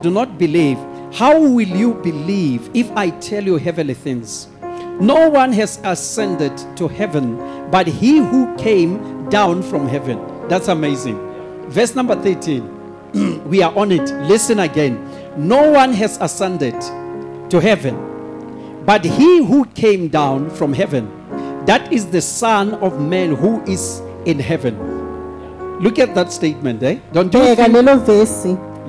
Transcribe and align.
do 0.00 0.12
not 0.12 0.38
believe, 0.38 0.78
how 1.12 1.40
will 1.40 1.66
you 1.66 1.92
believe 1.92 2.70
if 2.72 2.88
I 2.92 3.10
tell 3.10 3.42
you 3.42 3.56
heavenly 3.56 3.94
things? 3.94 4.46
No 5.00 5.28
one 5.28 5.52
has 5.54 5.80
ascended 5.82 6.56
to 6.76 6.86
heaven 6.86 7.36
but 7.68 7.88
he 7.88 8.18
who 8.18 8.54
came 8.54 9.28
down 9.28 9.60
from 9.60 9.88
heaven. 9.88 10.20
That's 10.46 10.68
amazing. 10.68 11.18
Verse 11.68 11.96
number 11.96 12.14
13. 12.14 13.42
we 13.48 13.60
are 13.60 13.76
on 13.76 13.90
it. 13.90 14.08
Listen 14.28 14.60
again. 14.60 15.04
No 15.36 15.72
one 15.72 15.92
has 15.94 16.16
ascended 16.18 16.80
to 17.50 17.58
heaven 17.60 18.84
but 18.86 19.04
he 19.04 19.44
who 19.44 19.64
came 19.64 20.06
down 20.06 20.48
from 20.48 20.72
heaven. 20.72 21.08
That 21.66 21.92
is 21.92 22.06
the 22.06 22.22
Son 22.22 22.74
of 22.74 23.00
Man 23.00 23.34
who 23.34 23.64
is 23.64 23.98
in 24.26 24.38
heaven. 24.38 24.78
Look 25.80 25.98
at 25.98 26.14
that 26.14 26.30
statement, 26.32 26.84
eh? 26.84 27.00
Don't 27.12 27.34
you 27.34 27.40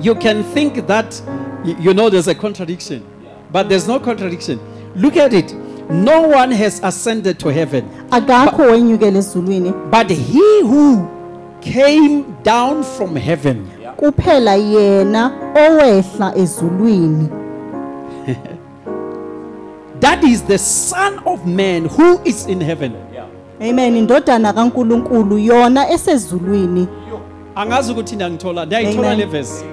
lelo 0.00 0.06
vesi 0.06 0.06
you 0.06 0.14
can 0.14 0.42
think 0.54 0.86
that 0.86 1.22
you 1.64 1.92
know 1.92 2.10
there's 2.10 2.28
a 2.28 2.34
contradiction 2.34 3.02
but 3.52 3.68
there's 3.68 3.88
no 3.88 3.98
contradiction. 3.98 4.60
Look 4.94 5.16
at 5.16 5.32
it. 5.32 5.52
No 5.90 6.28
one 6.28 6.52
has 6.52 6.80
ascended 6.82 7.38
to 7.40 7.48
heaven. 7.48 7.88
Akakho 8.10 8.62
wenyukela 8.62 9.18
ezulwini 9.18 9.72
but 9.90 10.10
he 10.10 10.62
who 10.62 11.08
came 11.60 12.36
down 12.42 12.84
from 12.84 13.16
heaven. 13.16 13.68
Kuphela 13.96 14.56
yena 14.56 15.32
owehla 15.54 16.34
ezulwini. 16.36 17.28
That 20.00 20.24
is 20.24 20.42
the 20.42 20.56
son 20.58 21.18
of 21.26 21.46
man 21.46 21.84
who 21.84 22.22
is 22.24 22.46
in 22.46 22.60
heaven. 22.60 22.94
Amen. 23.60 23.96
Indodana 23.96 24.52
kaNkuluNkulu 24.52 25.38
yona 25.38 25.90
esezulwini. 25.90 26.88
Angazi 27.54 27.92
ukuthi 27.92 28.16
ngiyangithola 28.16 28.66
ndiyayithola 28.66 29.12
Amen. 29.12 29.18
le 29.18 29.26
verse 29.26 29.64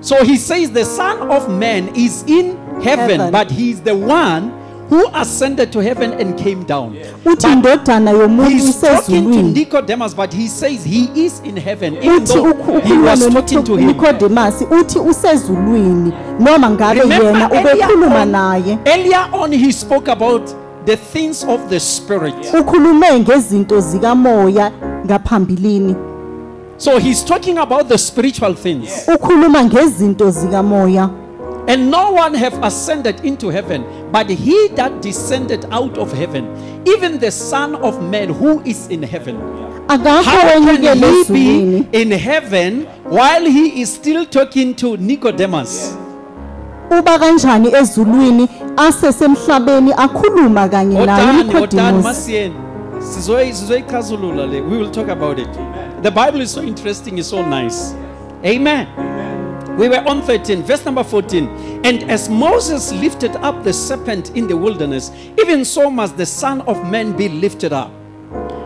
so 0.00 0.24
he 0.24 0.36
says 0.36 0.70
the 0.70 0.84
son 0.84 1.30
of 1.30 1.48
man 1.48 1.88
is 1.94 2.22
in 2.26 2.56
heaven, 2.82 3.18
Heaven. 3.20 3.32
but 3.32 3.50
he 3.50 3.70
is 3.70 3.80
the 3.80 3.94
one 3.96 4.52
who 4.88 5.06
ascended 5.14 5.70
to 5.72 5.80
heaven 5.80 6.12
and 6.14 6.38
came 6.38 6.64
down 6.64 6.94
uthi 6.94 7.14
But 7.24 7.38
indodana 7.44 8.10
yomuntu 8.12 8.48
He's 8.50 8.80
talking 8.80 9.24
to 9.24 9.38
isezulwini 9.38 9.52
Nicodemus, 9.54 10.14
but 10.14 10.32
he 10.32 10.48
says 10.48 10.84
he 10.84 11.10
is 11.26 11.40
in 11.40 11.56
heaven, 11.56 11.94
even 11.96 12.24
though 12.24 12.80
he 12.80 12.96
was 12.96 13.20
talking 13.28 13.64
to 13.64 13.76
him. 13.76 13.86
noNicodemus 13.88 14.62
uthi 14.70 14.98
usezulwini 14.98 16.12
noma 16.40 16.70
ngabe 16.70 17.00
Remember, 17.00 17.48
earlier 17.52 17.84
on, 18.72 18.78
earlier 18.86 19.28
on, 19.32 19.52
he 19.52 19.72
spoke 19.72 20.08
about 20.08 20.46
the 20.86 20.96
things 20.96 21.44
of 21.44 21.68
the 21.68 21.78
spirit. 21.80 22.34
So 26.78 26.98
he's 26.98 27.24
talking 27.24 27.58
about 27.58 27.88
the 27.88 27.98
spiritual 27.98 28.54
things. 28.54 29.06
ukhuluma 29.08 29.64
ngezinto 29.64 30.30
zikamoya 30.30 31.10
And 31.66 31.90
no 31.90 32.12
one 32.12 32.32
have 32.34 32.54
ascended 32.62 33.20
into 33.24 33.50
heaven, 33.50 33.84
but 34.10 34.30
he 34.30 34.68
that 34.68 35.02
descended 35.02 35.66
out 35.70 35.98
of 35.98 36.10
heaven, 36.14 36.46
even 36.86 37.18
the 37.18 37.30
Son 37.30 37.74
of 37.74 38.00
Man 38.02 38.30
who 38.32 38.62
is 38.64 38.86
in 38.88 39.02
heaven. 39.02 39.36
akakho 39.88 40.22
How 40.24 40.40
can 40.40 40.62
wenyukela 40.66 40.94
he 40.94 41.20
ezulwini 41.20 41.90
be 41.92 42.00
in 42.02 42.10
heaven 42.12 42.86
while 43.10 43.44
he 43.44 43.82
is 43.82 43.92
still 43.94 44.24
talking 44.24 44.74
to 44.76 44.96
Nicodemus? 44.96 45.94
uba 46.90 47.18
kanjani 47.18 47.68
ezulwini 47.74 48.48
asesemhlabeni 48.76 49.92
akhuluma 49.96 50.68
kanye 50.68 51.06
naye 51.06 51.22
Otani, 51.22 51.38
otani, 51.38 51.50
uNicodemus 51.50 52.04
masiyeni. 52.04 52.54
Sizoyi- 52.98 53.52
sizoyichazulula 53.52 54.46
le. 54.46 54.60
We 54.60 54.78
will 54.78 54.90
talk 54.90 55.08
about 55.08 55.38
it. 55.38 55.48
The 56.02 56.10
Bible 56.10 56.40
is 56.40 56.50
so 56.52 56.62
interesting, 56.62 57.18
it's 57.18 57.28
so 57.28 57.44
nice. 57.44 57.92
Amen. 58.44 58.86
We 59.76 59.88
were 59.88 60.02
on 60.08 60.22
13, 60.22 60.62
verse 60.62 60.84
number 60.84 61.02
14. 61.02 61.82
And 61.84 62.04
as 62.10 62.28
Moses 62.28 62.92
lifted 62.92 63.34
up 63.36 63.64
the 63.64 63.72
serpent 63.72 64.36
in 64.36 64.46
the 64.46 64.56
wilderness, 64.56 65.10
even 65.38 65.64
so 65.64 65.90
must 65.90 66.16
the 66.16 66.26
Son 66.26 66.60
of 66.62 66.88
Man 66.88 67.16
be 67.16 67.28
lifted 67.28 67.72
up. 67.72 67.92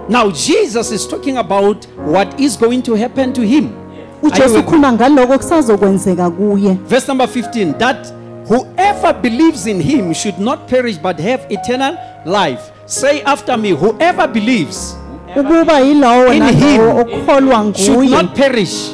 Now, 0.09 0.31
Jesus 0.31 0.91
is 0.91 1.07
talking 1.07 1.39
about 1.39 1.85
what 1.97 2.39
is 2.39 2.57
going 2.57 2.83
to 2.83 2.95
happen 2.95 3.33
to 3.33 3.47
him. 3.47 3.77
Are 4.23 4.31
uJesu 4.31 4.59
ukhuluma 4.59 4.93
ngaloko 4.93 5.39
kusazokwenzeka 5.39 6.31
kuye 6.31 6.75
Verse 6.87 7.09
number 7.09 7.27
15 7.27 7.79
that 7.79 8.07
whoever 8.47 9.13
believes 9.13 9.67
in 9.67 9.81
him 9.81 10.13
should 10.15 10.39
not 10.39 10.69
perish 10.69 10.97
but 10.99 11.19
have 11.19 11.47
eternal 11.51 11.97
life. 12.25 12.71
Say 12.87 13.23
after 13.23 13.57
me, 13.57 13.71
whoever 13.71 14.29
believes 14.29 14.97
ukuba 15.41 15.81
yilowo 15.81 17.01
okholwa 17.01 17.65
nguye 17.65 18.17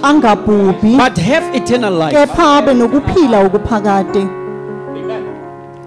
angabhubhi 0.03 0.99
kepha 2.11 2.57
abe 2.57 2.75
nokuphila 2.75 3.41
okuphakade. 3.47 4.48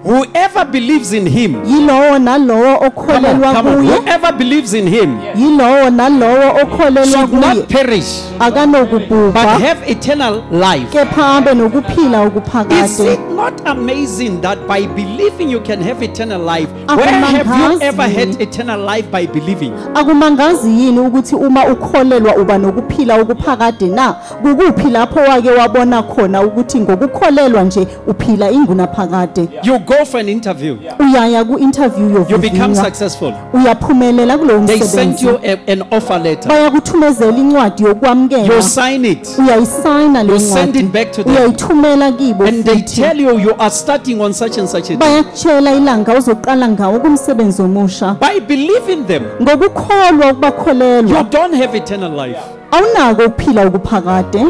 Whoever 0.03 0.65
believes 0.65 1.13
in 1.13 1.27
him, 1.27 1.63
yilowo 1.65 2.19
nalowo 2.19 2.79
come 2.79 3.25
on, 3.25 3.35
okholelwa 3.35 3.53
come 3.53 3.67
on, 3.67 3.75
kuye 3.75 3.97
whoever 3.97 4.31
believes 4.33 4.73
in 4.73 4.87
him 4.87 5.19
yilowo 5.35 5.89
nalowo 5.89 6.61
okholelwa 6.61 7.05
should 7.05 7.29
kuye 7.29 7.41
not 7.41 7.69
perish 7.69 8.21
but 8.33 8.47
akanokubhubha 8.47 9.59
have 9.59 9.91
eternal 9.91 10.43
life. 10.51 10.89
kepha 10.91 11.35
abe 11.35 11.53
nokuphila 11.53 12.23
Is 12.23 12.27
okuphakade 12.31 13.13
it 13.13 13.19
not 13.35 13.61
amazing 13.65 14.41
that 14.41 14.67
by 14.67 14.87
believing 14.87 15.49
you 15.49 15.61
can 15.61 15.81
have 15.81 16.01
eternal 16.01 16.41
life? 16.41 16.69
Akumangazi. 16.87 16.97
Where 16.97 17.43
have 17.43 17.71
you 17.71 17.81
ever 17.81 18.07
had 18.09 18.41
eternal 18.41 18.79
life 18.79 19.11
by 19.11 19.27
believing? 19.27 19.73
akumangazi 19.93 20.69
yini 20.69 20.99
ukuthi 20.99 21.35
uma 21.35 21.65
ukholelwa 21.65 22.35
uba 22.35 22.57
nokuphila 22.57 23.21
okuphakade 23.21 23.87
na 23.87 24.13
kukuphi 24.13 24.89
lapho 24.89 25.19
wake 25.19 25.49
wabona 25.49 26.03
khona 26.03 26.41
ukuthi 26.41 26.79
ngokukholelwa 26.79 27.63
nje 27.63 27.87
uphila 28.07 28.51
ingunaphakade 28.51 29.49
You 29.63 29.79
go 29.97 30.05
for 30.05 30.19
an 30.19 30.29
interview, 30.29 30.77
uyaya 30.99 31.43
ku-interview 31.45 32.25
you 32.29 32.37
become 32.37 32.75
successful. 32.75 33.33
uyaphumelela 33.53 34.37
kulowo 34.37 34.65
They 34.67 34.79
send 34.79 35.13
msebenzi 35.13 35.25
you 35.25 35.39
a- 35.43 35.71
an 35.71 35.83
offer 35.91 36.19
letter. 36.23 36.49
bayakuthumezela 36.49 37.37
incwadi 37.37 37.83
You 37.83 37.89
yokwamukela 37.89 38.61
sign 38.61 39.05
it 39.05 39.27
uyayisayina 39.39 40.21
You 40.21 40.39
send 40.39 40.75
it 40.75 40.85
back 40.85 41.11
to 41.11 41.23
them. 41.23 41.33
uyayithumela 41.35 42.11
kibo 42.11 42.43
and 42.45 42.63
they 42.65 42.75
futhi. 42.75 43.01
tell 43.01 43.21
you 43.21 43.39
you 43.39 43.53
are 43.59 43.69
starting 43.69 44.21
on 44.21 44.33
such 44.33 44.57
and 44.57 44.67
such 44.67 44.85
a 44.85 44.95
day. 44.95 44.97
bayakutshela 44.97 45.71
ilanga 45.73 46.13
ozoqala 46.13 46.67
ngawo 46.69 46.99
kumsebenzi 46.99 47.61
omusha 47.61 48.15
By 48.19 48.39
believing 48.39 49.03
them, 49.07 49.23
ngokukholwa 49.41 50.25
you 50.25 50.31
ukubakholelwa 50.31 51.23
don't 51.29 51.55
have 51.55 51.77
eternal 51.77 52.11
life. 52.27 52.39
awunako 52.71 53.21
ukuphila 53.25 53.65
okuphakade 53.67 54.45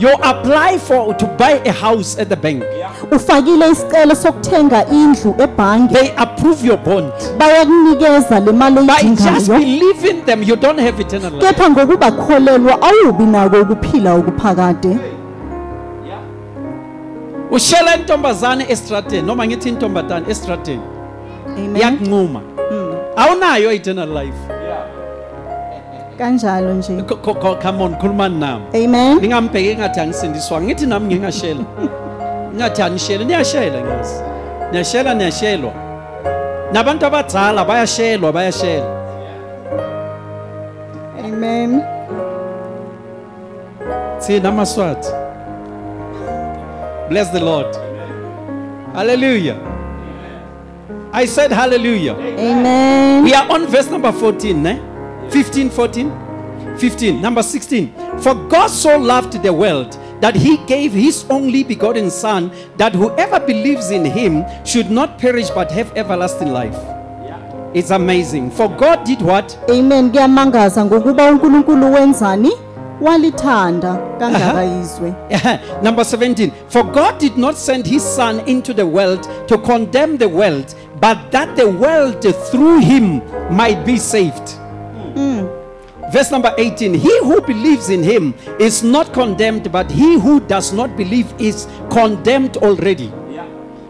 You 0.00 0.08
apply 0.22 0.78
for 0.78 1.14
to 1.14 1.26
buy 1.26 1.60
a 1.66 1.72
house 1.72 2.16
at 2.18 2.28
the 2.28 2.36
bank. 2.36 2.64
ufakile 3.12 3.70
isicelo 3.70 4.14
sokuthenga 4.14 4.86
indlu 4.88 5.34
ebhange 5.38 5.94
They 5.94 6.12
approve 6.16 6.66
your 6.66 6.78
bond. 6.78 7.12
bayakunikeza 7.38 8.40
le 8.40 8.52
mali 8.52 8.74
By 8.86 9.02
just 9.08 9.50
oyidingayo 9.50 9.58
believing 9.58 10.24
them, 10.24 10.42
you 10.42 10.56
don't 10.56 10.80
have 10.80 11.00
eternal 11.00 11.30
life. 11.32 11.46
kepha 11.46 11.70
ngokubakholelwa 11.70 12.78
awubi 12.82 13.24
nako 13.24 13.56
ukuphila 13.60 14.14
okuphakade 14.14 14.98
Ushela 17.50 17.96
intombazane 17.96 18.64
estrateni 18.68 19.26
noma 19.26 19.46
ngithi 19.46 19.68
intombatane 19.68 20.26
estrateni 20.30 20.80
amen 21.56 21.76
iyakunquma. 21.76 22.40
Awunayo 23.16 23.72
eternal 23.72 24.08
life. 24.08 24.38
Kanjalo 26.20 26.72
nje. 26.74 27.02
Co- 27.08 27.16
co- 27.24 27.34
co- 27.34 27.56
Come 27.62 27.82
on, 27.82 27.94
khulumani 27.96 28.38
nami. 28.38 28.64
amen. 28.74 29.18
Ningambheki 29.20 29.68
engathi 29.70 30.00
angisindiswanga. 30.00 30.66
Ngithi 30.66 30.86
nami 30.86 31.06
ngingashela. 31.06 31.64
Ngathi 32.56 32.82
anishele 32.82 33.24
niyashela 33.24 33.78
ngazi 33.80 34.14
niyashela 34.72 35.14
niyashelwa. 35.14 35.72
Nabantu 36.72 37.06
abadala 37.06 37.64
bayashelwa 37.64 38.32
bayashela 38.32 38.86
amen. 41.24 41.82
Thina 44.20 44.48
amaswati 44.48 45.08
bless 47.08 47.28
the 47.32 47.40
lord. 47.40 47.66
Hallelujah. 48.94 49.56
I 51.12 51.26
said 51.26 51.50
hallelujah. 51.52 52.14
Amen. 52.38 53.24
We 53.24 53.34
are 53.34 53.46
on 53.50 53.66
verse 53.66 53.90
number 53.90 54.12
14 54.12 54.66
eh? 54.66 54.76
15 55.30 55.70
14 55.70 56.76
15 56.78 57.20
number 57.20 57.42
16 57.42 57.92
for 58.20 58.34
god 58.48 58.68
so 58.68 58.98
loved 58.98 59.42
the 59.42 59.52
world 59.52 59.96
that 60.20 60.34
he 60.36 60.56
gave 60.66 60.92
his 60.92 61.24
only 61.30 61.64
begotten 61.64 62.10
son 62.10 62.50
that 62.76 62.94
whoever 62.94 63.40
believes 63.40 63.90
in 63.90 64.04
him 64.04 64.44
should 64.64 64.90
not 64.90 65.18
perish 65.18 65.50
but 65.50 65.70
have 65.70 65.90
everlasting 65.96 66.52
life. 66.52 66.74
Yeah. 67.24 67.70
it's 67.74 67.90
amazing. 67.90 68.50
For 68.50 68.68
god 68.68 69.04
did 69.04 69.22
what? 69.22 69.58
Amen. 69.70 70.10
Kuyamangaza 70.12 70.84
ngokuba 70.84 71.30
uNkulunkulu 71.30 71.92
wenzani? 71.92 72.50
Walithanda. 73.00 73.98
Kangaka 74.18 74.64
izwe 74.64 75.14
number 75.82 76.04
17 76.04 76.50
for 76.68 76.84
god 76.84 77.18
did 77.18 77.36
not 77.38 77.56
send 77.56 77.86
his 77.86 78.02
son 78.16 78.40
into 78.46 78.74
the 78.74 78.86
world 78.86 79.26
to 79.46 79.58
condemn 79.58 80.18
the 80.18 80.28
world 80.28 80.74
but 81.00 81.18
that 81.30 81.56
the 81.56 81.64
world 81.66 82.20
through 82.50 82.80
him 82.80 83.20
might 83.50 83.86
be 83.86 83.96
saved 83.98 84.59
Verse 86.12 86.30
number 86.32 86.52
18 86.58 86.94
He 86.94 87.18
who 87.20 87.40
believes 87.40 87.88
in 87.88 88.02
him 88.02 88.34
is 88.58 88.82
not 88.82 89.12
condemned, 89.12 89.70
but 89.70 89.90
he 89.90 90.18
who 90.18 90.40
does 90.40 90.72
not 90.72 90.96
believe 90.96 91.32
is 91.38 91.66
condemned 91.90 92.56
already. 92.58 93.12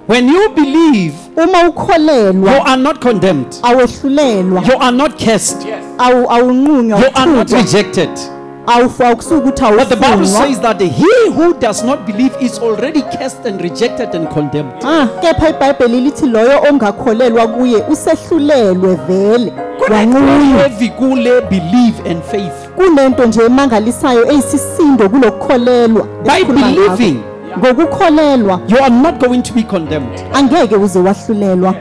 When 0.06 0.28
you 0.28 0.48
believe, 0.56 1.14
uma 1.38 1.70
you 1.70 2.48
are 2.48 2.76
not 2.76 3.00
condemned, 3.00 3.52
awehlulelwa 3.62 4.66
you 4.66 4.74
are 4.74 4.90
not 4.92 5.18
cursed, 5.18 5.58
awu 5.98 6.26
awunqunywa 6.26 6.98
you 7.00 7.10
are 7.14 7.26
not 7.26 7.46
uthukwa, 7.46 7.62
rejected. 7.62 8.39
Awufu 8.74 9.04
awukusuki 9.04 9.34
ukuthi 9.34 9.62
But 9.64 9.88
the 9.88 9.96
Bible 9.96 10.06
awufunwa 10.08 10.46
says 10.46 10.60
that 10.60 10.80
he 10.82 11.30
who 11.36 11.54
does 11.54 11.84
not 11.84 11.98
believe 12.06 12.32
is 12.40 12.58
already 12.58 13.02
cursed 13.02 13.46
and 13.46 13.60
rejected 13.60 14.14
and 14.14 14.28
condemned. 14.28 14.72
ah 14.84 15.06
kepha 15.20 15.48
ibhayibheli 15.48 16.00
lithi 16.00 16.26
loyo 16.26 16.60
ongakholelwa 16.70 17.48
kuye 17.48 17.76
usehlulelwe 17.90 18.94
vele 19.08 19.52
wanqunywa 19.92 20.58
Heavy 20.62 20.88
kule 20.88 21.40
believe 21.40 22.10
and 22.10 22.22
faith. 22.22 22.68
kunento 22.76 23.26
nje 23.26 23.40
emangalisayo 23.44 24.30
eyisisindo 24.32 25.08
kulokukholelwa 25.08 26.06
By 26.24 26.30
esikhuluma 26.32 26.66
ngakho. 26.70 26.96
believing, 26.96 27.20
ngokukholelwa 27.58 28.60
you 28.68 28.78
are 28.84 28.90
not 28.94 29.26
going 29.28 29.42
to 29.42 29.52
be 29.54 29.62
condemned. 29.62 30.20
angeke 30.34 30.76
uze 30.76 30.98
wahlulelwa 30.98 31.74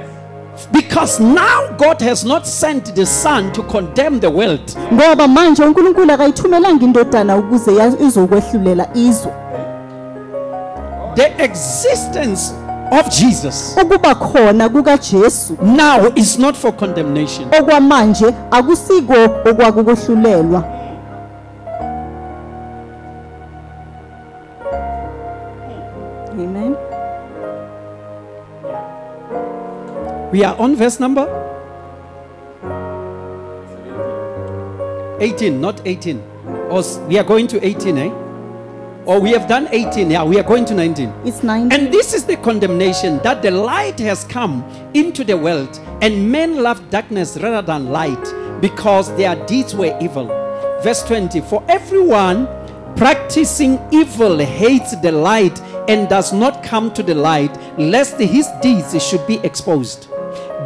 Because 0.71 1.19
now 1.23 1.67
God 1.77 2.01
has 2.01 2.23
not 2.25 2.45
sent 2.45 2.95
the 2.95 3.06
Son 3.06 3.51
to 3.53 3.63
condemn 3.63 4.19
the 4.19 4.29
world, 4.29 4.75
ngoba 4.94 5.27
manje 5.27 5.63
uNkulunkulu 5.63 6.11
akayithumelanga 6.13 6.85
indodana 6.85 7.38
ukuze 7.38 7.75
ya- 7.75 7.94
izokwehlulela 8.00 8.88
izwe. 8.94 9.31
The 11.15 11.44
existence 11.44 12.53
of 12.91 13.09
Jesus 13.09 13.75
ukuba 13.83 14.15
khona 14.15 14.69
kukaJesu 14.69 15.57
now 15.61 16.11
is 16.15 16.39
not 16.39 16.56
for 16.56 16.71
condemnation. 16.75 17.47
okwamanje 17.59 18.33
akusiko 18.51 19.13
We 30.31 30.44
are 30.44 30.56
on 30.58 30.76
verse 30.76 31.00
number 31.00 31.26
18, 35.20 35.60
not 35.60 35.81
18. 35.86 36.22
Or 36.70 36.84
we 37.08 37.18
are 37.18 37.24
going 37.24 37.48
to 37.48 37.66
18, 37.66 37.98
eh? 37.98 38.10
Or 39.06 39.20
we 39.20 39.31
have 39.31 39.48
done 39.48 39.68
18, 39.72 40.12
yeah, 40.12 40.24
we 40.24 40.40
are 40.40 40.44
going 40.44 40.66
to 40.66 40.76
19. 40.76 41.12
It's 41.26 41.42
19. 41.42 41.72
And 41.72 41.92
this 41.92 42.14
is 42.14 42.26
the 42.26 42.38
condemnation 42.38 43.18
that 43.24 43.42
the 43.42 43.50
light 43.50 43.98
has 44.00 44.24
come 44.26 44.64
into 44.94 45.24
the 45.24 45.36
world, 45.36 45.80
and 46.04 46.31
men 46.31 46.62
love 46.62 46.92
darkness 46.92 47.36
rather 47.42 47.66
than 47.66 47.90
light 47.90 48.62
because 48.62 49.10
their 49.18 49.36
deeds 49.48 49.74
were 49.74 49.98
evil. 50.00 50.28
Verse 50.84 51.02
20 51.04 51.42
For 51.42 51.64
everyone 51.68 52.46
practicing 52.96 53.80
evil 53.92 54.38
hates 54.38 54.96
the 54.98 55.12
light 55.12 55.60
and 55.90 56.08
does 56.08 56.31
not 56.31 56.64
come 56.64 56.94
to 56.94 57.02
the 57.02 57.16
light, 57.16 57.58
lest 57.80 58.20
his 58.20 58.48
deeds 58.62 59.04
should 59.04 59.26
be 59.26 59.40
exposed. 59.40 60.08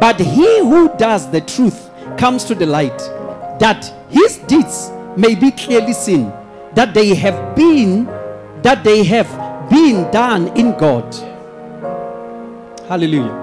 But 0.00 0.20
he 0.20 0.58
who 0.60 0.94
does 0.96 1.30
the 1.30 1.40
truth 1.40 1.90
comes 2.18 2.44
to 2.44 2.54
the 2.54 2.66
light, 2.66 2.98
that 3.60 3.92
his 4.10 4.38
deeds 4.38 4.90
may 5.16 5.34
be 5.34 5.50
clearly 5.50 5.92
seen, 5.92 6.32
that 6.74 6.94
they 6.94 7.14
have 7.14 7.56
been 7.56 8.06
that 8.62 8.82
they 8.82 9.04
have 9.04 9.28
been 9.68 10.10
done 10.10 10.48
in 10.56 10.70
God. 10.78 11.14
Hallelujah. 12.88 13.42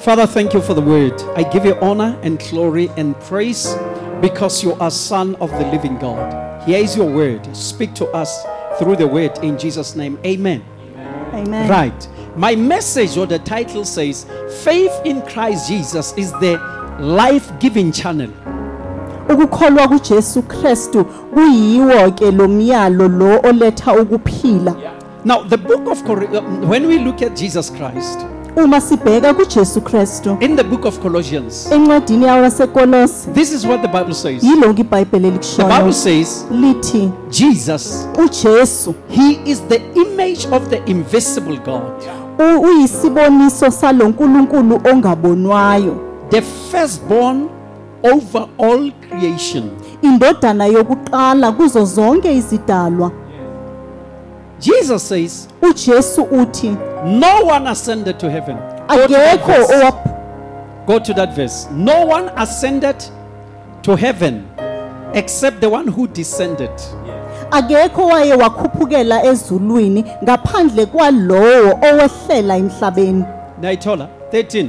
Father, 0.00 0.26
thank 0.26 0.54
you 0.54 0.60
for 0.60 0.74
the 0.74 0.80
word. 0.80 1.20
I 1.36 1.44
give 1.44 1.64
you 1.64 1.76
honor 1.80 2.18
and 2.22 2.38
glory 2.50 2.88
and 2.96 3.18
praise 3.20 3.74
because 4.20 4.62
you 4.62 4.72
are 4.74 4.90
Son 4.90 5.36
of 5.36 5.50
the 5.50 5.66
living 5.70 5.98
God. 5.98 6.66
Here 6.66 6.78
is 6.78 6.96
your 6.96 7.10
word. 7.10 7.56
Speak 7.56 7.94
to 7.94 8.06
us 8.08 8.44
through 8.78 8.96
the 8.96 9.06
word 9.06 9.38
in 9.38 9.56
Jesus' 9.56 9.94
name. 9.94 10.18
Amen. 10.24 10.64
Amen. 11.32 11.70
Right. 11.70 12.08
My 12.36 12.54
message 12.54 13.16
or 13.16 13.26
the 13.26 13.38
title 13.38 13.84
says 13.84 14.26
Faith 14.62 14.92
in 15.04 15.22
Christ 15.22 15.68
Jesus 15.68 16.12
is 16.16 16.32
the 16.32 16.58
life 17.00 17.50
giving 17.60 17.92
channel. 17.92 18.30
ukukholwa 19.28 19.88
kuJesu 19.88 20.42
Kristu 20.42 21.04
kuyiwo 21.04 22.10
ke 22.14 22.30
lo 22.30 22.48
myalo 22.48 23.08
lo 23.08 23.40
oletha 23.42 23.92
ukuphila. 23.94 24.74
Now, 25.24 25.42
the 25.42 25.56
book 25.58 25.88
of 25.88 26.04
Cor- 26.04 26.22
uh, 26.36 26.40
when 26.68 26.86
we 26.86 26.98
look 26.98 27.22
at 27.22 27.34
Jesus 27.36 27.70
Christ 27.70 28.18
uma 28.56 28.80
sibheka 28.80 29.34
kuJesu 29.34 29.80
Kristu 29.80 30.38
in 30.42 30.56
the 30.56 30.64
book 30.64 30.84
of 30.86 31.00
Colossians, 31.00 31.66
encwadini 31.72 32.24
yawo 32.24 32.42
yaseKolosi 32.44 33.32
this 33.34 33.52
is 33.52 33.66
what 33.66 33.82
the 33.82 33.88
Bible 33.88 34.14
says. 34.14 34.44
yilonke 34.44 34.80
ibhayibheli 34.82 35.30
The 35.30 35.62
Bible 35.62 35.74
likushoyo 35.76 35.92
says 35.92 36.44
lithi 36.50 37.10
Jesus, 37.30 38.06
uJesu. 38.14 38.94
He 39.08 39.32
is 39.50 39.60
the 39.68 39.80
image 39.94 40.46
of 40.52 40.68
the 40.70 40.80
invisible 40.90 41.56
God, 41.58 42.02
uyisiboniso 42.38 43.70
salonkulunkulu 43.70 44.80
ongabonwayo 44.92 45.96
the 46.30 46.42
firstborn 46.42 47.48
over 48.02 48.46
all 48.58 48.92
creation. 49.08 49.70
indodana 50.02 50.66
yokuqala 50.66 51.52
kuzo 51.52 51.84
zonke 51.84 52.34
izidalwa 52.36 53.10
Jesus 54.60 55.08
says, 55.08 55.48
uJesu 55.62 56.22
uthi 56.22 56.76
No 57.06 57.44
one 57.44 57.66
ascended 57.68 58.18
to 58.18 58.28
heaven. 58.28 58.56
Go 58.88 59.06
to, 59.06 59.12
that 59.12 59.40
akekho 59.40 59.66
verse. 59.66 59.92
Go 60.86 60.98
to 60.98 61.14
that 61.14 61.36
verse. 61.36 61.68
No 61.70 62.06
one 62.06 62.30
ascended 62.36 62.96
to 63.82 63.96
heaven 63.96 64.44
except 65.14 65.60
the 65.60 65.68
one 65.68 65.86
who 65.86 66.08
descended. 66.08 66.70
Akekho 67.50 68.06
waye 68.06 68.34
wakhuphukela 68.34 69.24
ezulwini 69.24 70.04
ngaphandle 70.24 70.86
kwalowo 70.86 71.78
owehlela 71.82 72.56
emhlabeni 72.56 73.24
Naitola 73.60 74.08
13. 74.32 74.68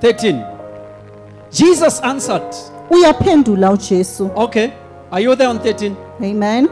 13. 0.00 0.44
Jesus 1.50 2.00
answered, 2.02 2.54
uyaphendula 2.90 3.70
uJesu 3.72 4.30
Okay, 4.36 4.70
are 5.10 5.22
you 5.24 5.36
there 5.36 5.48
on 5.50 5.58
13? 5.58 5.94
amen 6.22 6.68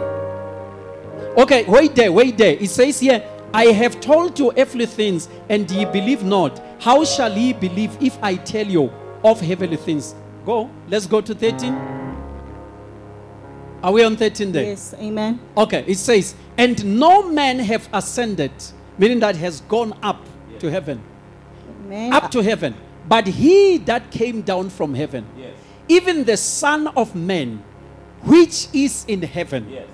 Okay, 1.36 1.64
wait 1.68 1.94
there, 1.94 2.10
wait 2.10 2.36
there. 2.36 2.56
It 2.60 2.70
says 2.70 2.98
here, 3.00 3.22
I 3.54 3.66
have 3.66 4.00
told 4.00 4.36
you 4.38 4.52
earthly 4.56 4.86
things, 4.86 5.28
and 5.48 5.70
ye 5.70 5.84
believe 5.84 6.24
not. 6.24 6.60
How 6.80 7.04
shall 7.04 7.32
ye 7.38 7.52
believe 7.52 7.96
if 8.00 8.18
I 8.22 8.34
tell 8.34 8.66
you 8.66 8.90
of 9.22 9.40
heavenly 9.40 9.76
things? 9.76 10.14
Go, 10.44 10.68
let's 10.88 11.06
go 11.06 11.20
to 11.20 11.32
13. 11.34 11.99
Are 13.82 13.92
we 13.92 14.04
on 14.04 14.16
13 14.16 14.52
there? 14.52 14.64
yes 14.64 14.94
amen 14.98 15.40
Okay, 15.56 15.84
it 15.86 15.96
says, 15.98 16.34
and 16.58 16.84
no 16.98 17.28
man 17.30 17.58
have 17.60 17.88
ascended, 17.92 18.52
meaning 18.98 19.20
that 19.20 19.36
has 19.36 19.62
gone 19.62 19.96
up 20.02 20.24
to 20.58 20.70
heaven, 20.70 21.00
amen 21.86 22.12
up 22.12 22.30
to 22.30 22.42
heaven, 22.42 22.74
but 23.08 23.26
he 23.26 23.78
that 23.78 24.10
came 24.10 24.42
down 24.42 24.68
from 24.70 24.94
heaven, 24.94 25.24
even 25.88 26.24
the 26.24 26.36
Son 26.36 26.88
of 26.88 27.14
Man, 27.14 27.62
which 28.22 28.68
is 28.72 29.04
in 29.08 29.22
heaven. 29.22 29.68
Yes. 29.70 29.86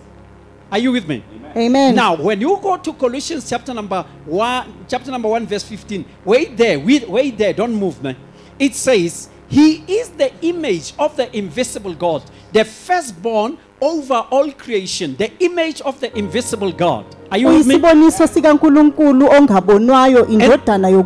Are 0.71 0.79
you 0.79 0.91
with 0.93 1.07
me? 1.09 1.23
amen 1.57 1.95
Now, 1.95 2.17
when 2.17 2.41
you 2.41 2.59
go 2.61 2.77
to 2.77 2.93
Colossians 2.93 3.49
chapter 3.49 3.73
number 3.73 4.05
one, 4.25 4.85
chapter 4.89 5.11
number 5.13 5.29
one, 5.29 5.47
verse 5.47 5.63
15, 5.63 6.05
wait 6.25 6.57
there, 6.57 6.79
wait, 6.81 7.09
wait 7.09 7.39
there, 7.39 7.53
don't 7.53 7.75
move, 7.75 8.03
man. 8.03 8.17
It 8.59 8.75
says, 8.75 9.29
He 9.49 9.77
is 9.87 10.11
the 10.11 10.33
image 10.45 10.93
of 10.99 11.17
the 11.17 11.35
invisible 11.37 11.95
God, 11.95 12.25
the 12.53 12.65
firstborn 12.65 13.59
over 13.81 14.25
all 14.31 14.51
creation, 14.53 15.17
the 15.17 15.31
image 15.41 15.81
of 15.83 16.01
the 16.01 16.17
invisible 16.19 16.73
God. 16.73 17.05
Are 17.31 17.39
you 17.39 17.49
with 17.49 17.67
me? 17.67 17.75
uyisiboniso 17.75 18.27
sikaNkuluNkulu 18.27 19.27
ongabonwayo 19.31 20.27
indodana 20.27 20.89
And 20.89 21.05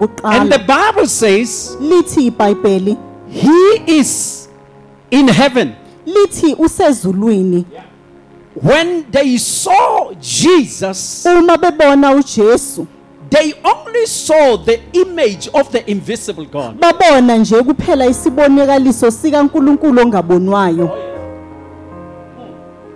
the 0.52 0.58
yokuqala 0.58 0.66
Bible 0.66 1.06
says, 1.08 1.76
lithi 1.80 2.26
ibhayibheli 2.26 2.96
He 3.28 3.98
is 3.98 4.48
in 5.10 5.28
heaven. 5.28 5.74
lithi 6.06 6.54
usezulwini 6.58 7.64
When 8.62 9.10
they 9.10 9.38
saw 9.38 10.12
Jesus, 10.20 11.24
uma 11.26 11.56
bebona 11.58 12.12
uJesu 12.14 12.86
they 13.30 13.54
only 13.64 14.06
saw 14.06 14.56
the 14.56 14.80
image 14.92 15.48
of 15.54 15.70
the 15.70 15.90
invisible 15.90 16.44
God. 16.46 16.78
babona 16.80 17.36
nje 17.36 17.62
kuphela 17.62 18.06
isibonakaliso 18.06 19.10
sikaNkuluNkulu 19.10 20.00
ongabonwayo 20.02 21.09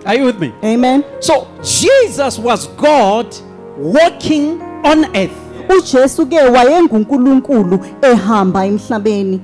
Are 0.06 0.14
you 0.14 0.24
with 0.24 0.38
me? 0.38 0.52
amen. 0.62 1.04
So 1.20 1.48
Jesus 1.62 2.38
was 2.38 2.66
God 2.76 3.34
walking 3.78 4.60
on 4.84 5.04
earth, 5.16 5.32
uJesu 5.68 6.26
ke 6.26 6.36
wayenguNkulunkulu 6.36 7.80
ehamba 8.02 8.66
emhlabeni. 8.66 9.40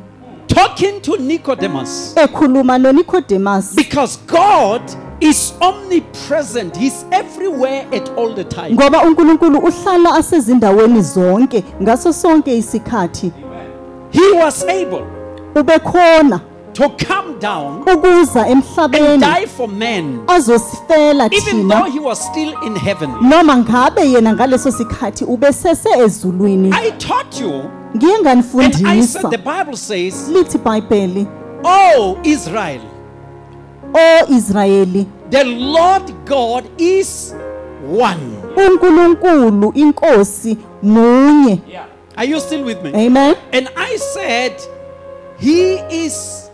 Talking 0.46 1.00
to 1.00 1.16
Nicodemus. 1.16 2.14
ekhuluma 2.16 2.78
noNicodemus. 2.78 3.74
Because 3.76 4.16
God 4.26 4.82
is 5.20 5.52
omnipresent, 5.60 6.76
He's 6.76 7.04
everywhere 7.12 7.86
at 7.92 8.08
all 8.18 8.34
the 8.34 8.44
time. 8.44 8.74
ngoba 8.74 9.02
uNkulunkulu 9.02 9.58
uhlala 9.58 10.14
asezindaweni 10.14 11.02
zonke 11.02 11.64
ngaso 11.82 12.12
sonke 12.12 12.56
isikhathi. 12.58 13.32
He 14.12 14.32
was 14.32 14.62
able 14.64 15.06
ubekhona 15.54 16.40
to 16.80 17.06
come 17.06 17.38
down 17.38 17.82
ukuza 17.82 18.40
and 18.46 18.62
emhlabeni 18.62 19.18
die 19.20 19.46
for 19.46 19.68
men, 19.68 20.20
azosifela 20.26 21.28
even 21.32 21.68
though 21.68 21.90
he 21.90 21.98
was 21.98 22.18
still 22.30 22.54
in 22.66 22.76
heaven. 22.76 23.10
noma 23.22 23.56
ngabe 23.56 24.00
yena 24.12 24.32
ngaleso 24.32 24.70
sikhathi 24.72 25.24
ubesese 25.24 25.88
ezulwini. 25.98 26.70
I 26.72 26.90
taught 26.98 27.40
you, 27.40 27.70
ngiye 27.96 28.14
and 28.18 28.26
I 28.28 28.34
nganifundisa 28.34 29.20
said 29.20 29.30
the 29.30 29.38
Bible 29.38 29.76
says, 29.76 30.28
lithi 30.28 30.58
ibhayibheli 30.58 31.26
Oh, 31.64 32.18
Israel, 32.24 32.80
o 33.94 34.26
Israyeli 34.28 35.06
the 35.30 35.44
Lord 35.44 36.12
God 36.24 36.64
is 36.78 37.34
one. 37.82 38.36
uNkulunkulu 38.56 39.72
inkosi 39.74 40.58
munye. 40.82 41.60
Are 42.16 42.24
you 42.26 42.40
still 42.40 42.64
with 42.64 42.82
me? 42.82 42.90
amen. 43.06 43.36
And 43.52 43.68
I 43.76 43.96
said, 43.96 44.60
He 45.38 45.74
is 45.90 46.49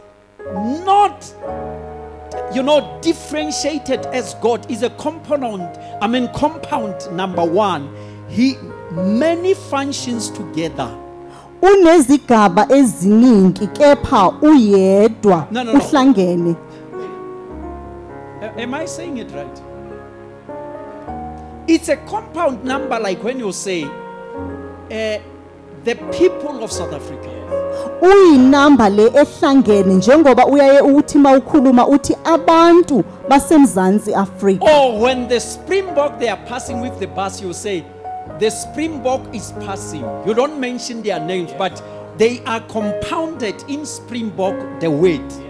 not, 0.55 1.25
you 2.55 2.63
know, 2.63 2.99
differentiated 3.03 4.07
as 4.07 4.35
God. 4.43 4.71
Is 4.71 4.83
a 4.83 4.91
component, 4.91 5.77
I 6.01 6.07
mean, 6.07 6.29
compound 6.35 6.95
number 7.13 7.45
one. 7.45 7.89
He 8.29 8.55
many 8.93 9.55
functions 9.55 10.31
together. 10.31 10.89
unezigaba 11.63 12.67
eziningi 12.69 13.67
kepha 13.67 14.29
uyedwa 14.43 15.47
No, 15.51 15.63
no, 15.65 15.73
no. 15.73 15.79
uhlangene 15.79 16.57
A- 18.43 18.61
Am 18.63 18.75
I 18.75 18.87
saying 18.87 19.17
it 19.19 19.31
right? 19.33 19.63
It's 21.67 21.89
a 21.89 21.97
compound 21.97 22.65
number, 22.65 23.01
like 23.01 23.25
when 23.25 23.41
you 23.41 23.53
say, 23.53 23.85
uh, 23.85 25.19
the 25.85 25.95
people 26.13 26.63
of 26.63 26.71
South 26.71 26.93
Africa. 26.93 27.31
Uyinamba 28.03 28.89
le 28.89 29.07
ehlangene 29.07 29.95
njengoba 29.95 30.47
uyaye 30.47 30.81
uthi 30.81 31.19
uthi 31.89 32.17
abantu 32.25 33.05
basemzansi 33.29 34.15
Afrika 34.15 34.65
Or 34.65 35.01
when 35.01 35.29
the 35.29 35.41
Springbok 35.41 36.19
they 36.19 36.29
are 36.29 36.41
passing 36.47 36.81
with 36.81 36.99
the 36.99 37.07
bus, 37.07 37.43
you 37.43 37.53
say, 37.53 37.85
the 38.39 38.51
Springbok 38.51 39.35
is 39.35 39.53
passing. 39.65 40.05
You 40.27 40.35
don't 40.35 40.59
mention 40.61 41.03
their 41.03 41.21
names, 41.21 41.53
but 41.59 41.83
they 42.19 42.43
are 42.45 42.61
compounded 42.69 43.63
in 43.69 43.87
Springbok 43.87 44.81
the 44.81 44.91
weight. 44.91 45.46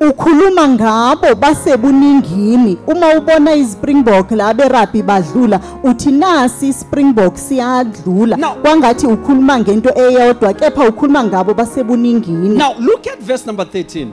Ukhuluma 0.00 0.68
ngabo 0.68 1.34
basebuningini 1.34 2.78
uma 2.86 3.18
ubona 3.18 3.54
iSpringbok 3.54 4.30
la 4.30 4.54
badlula 4.54 5.60
uthi 5.82 6.10
nasi 6.10 6.68
iSpringbok 6.68 7.36
siyadlula 7.36 8.36
kwangathi 8.62 9.06
ukhuluma 9.06 9.58
ngento 9.60 9.90
eyodwa 9.94 10.54
kepha 10.54 10.88
ukhuluma 10.88 11.24
ngabo 11.24 11.54
basebuningini 11.54 12.48
Now, 12.48 12.74
look 12.78 13.06
at 13.06 13.18
verse 13.20 13.46
number 13.46 13.64
13. 13.64 14.12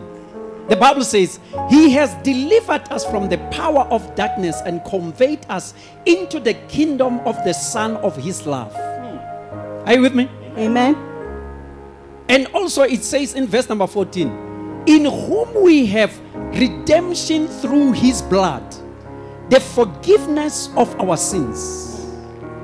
The 0.68 0.76
Bible 0.76 1.04
says, 1.04 1.40
He 1.70 1.92
has 1.92 2.16
delivered 2.24 2.92
us 2.92 3.06
from 3.06 3.30
the 3.30 3.38
power 3.52 3.88
of 3.92 4.16
darkness 4.16 4.62
and 4.66 4.84
conveyed 4.84 5.46
us 5.48 5.76
into 6.06 6.40
the 6.40 6.56
kingdom 6.68 7.20
of 7.20 7.36
the 7.44 7.54
Son 7.54 7.98
of 7.98 8.16
His 8.18 8.48
love. 8.48 8.76
Are 9.86 9.94
you 9.94 10.02
with 10.02 10.16
me? 10.16 10.28
amen 10.58 10.96
And 12.30 12.48
also, 12.56 12.82
it 12.82 13.04
says 13.04 13.36
in 13.36 13.46
verse 13.46 13.70
number 13.70 13.86
14, 13.86 14.30
In 14.88 15.06
whom 15.06 15.64
we 15.64 15.86
have 15.88 16.12
redemption 16.54 17.48
through 17.48 17.94
his 17.94 18.22
blood, 18.22 18.64
the 19.50 19.60
forgiveness 19.60 20.70
of 20.78 20.94
our 21.00 21.18
sins. 21.18 22.06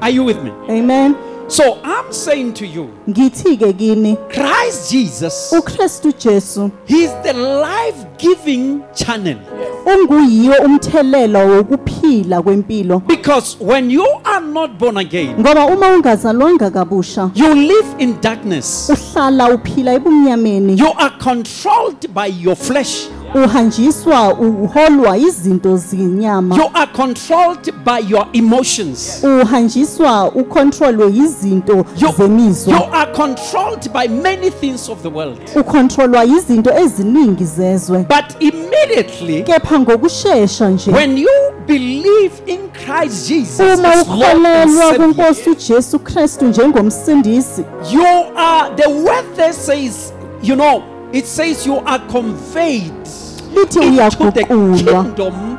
Are 0.02 0.10
you 0.10 0.24
with 0.24 0.42
me? 0.44 0.52
amen 0.70 1.16
So 1.48 1.82
I'm 1.84 2.14
saying 2.14 2.54
to 2.56 2.66
you, 2.66 2.88
ngithi 3.10 3.58
ke 3.60 3.78
kini 3.78 4.16
Christ 4.30 4.90
Jesus, 4.92 5.52
uKristu 5.54 6.14
Jesu 6.18 6.72
He 6.86 7.04
is 7.04 7.12
the 7.24 7.34
life 7.34 8.06
giving 8.18 8.84
channel. 8.96 9.38
unguyiwo 9.86 10.56
umthelelo 10.66 11.40
wokuphila 11.48 12.01
kwempilo. 12.44 13.00
Because 13.08 13.58
when 13.60 13.90
you 13.90 14.06
are 14.24 14.42
not 14.42 14.78
born 14.78 14.98
again, 14.98 15.36
ngoba 15.40 15.66
uma 15.66 15.88
ungazalwanga 15.96 16.70
kabusha 16.70 17.32
you 17.36 17.54
live 17.56 17.88
in 18.00 18.22
darkness, 18.22 18.90
uhlala 18.90 19.50
uphila 19.54 19.94
ebumnyameni. 19.94 20.80
You 20.80 20.94
are 20.98 21.14
controlled 21.20 22.14
by 22.14 22.28
your 22.28 22.56
flesh, 22.56 23.08
uhanjiswa 23.36 24.34
uholwa 24.34 25.18
izinto 25.18 25.78
zenyama 25.78 26.56
you 26.56 26.70
are 26.74 26.92
controlled 26.96 27.74
by 27.86 28.00
your 28.10 28.28
emotions. 28.34 29.24
uhanjiswa 29.42 30.32
ukontrolwe 30.32 31.08
izinto 31.16 31.74
You, 31.74 31.86
you 32.08 32.14
zemizwa 32.18 32.94
are 32.94 33.12
controlled 33.14 33.90
by 33.94 34.08
many 34.08 34.50
things 34.52 34.90
of 34.90 35.02
the 35.02 35.08
world. 35.08 35.38
ukontrolwa 35.56 36.26
izinto 36.26 36.74
eziningi 36.80 37.46
zezwe 37.46 37.98
But 38.10 38.36
immediately, 38.44 39.44
kepha 39.44 39.80
ngokushesha 39.80 40.70
nje 40.70 40.92
when 40.92 41.18
you 41.18 41.30
believe 41.68 42.32
in 42.46 42.60
Christ 42.86 43.28
Jesus, 43.30 43.60
uma 43.80 43.88
as 43.94 44.08
Lord 44.08 44.24
and 44.24 44.46
ukholelwa 44.46 44.68
Savior, 44.92 45.14
kunkosi 45.14 45.50
uJesu 45.50 46.00
Kristu 46.00 46.46
njengomsindisi 46.46 47.64
you 47.94 48.06
are, 48.38 48.76
the 48.76 48.90
word 48.90 49.26
there 49.36 49.54
says, 49.54 50.14
you 50.44 50.56
know, 50.56 50.84
it 51.14 51.26
says 51.26 51.68
you 51.68 51.82
are 51.86 52.04
conveyed 52.12 52.94
into 53.56 53.80
the 53.80 53.86
uyaguqulwa 53.86 55.04
kingdom 55.04 55.58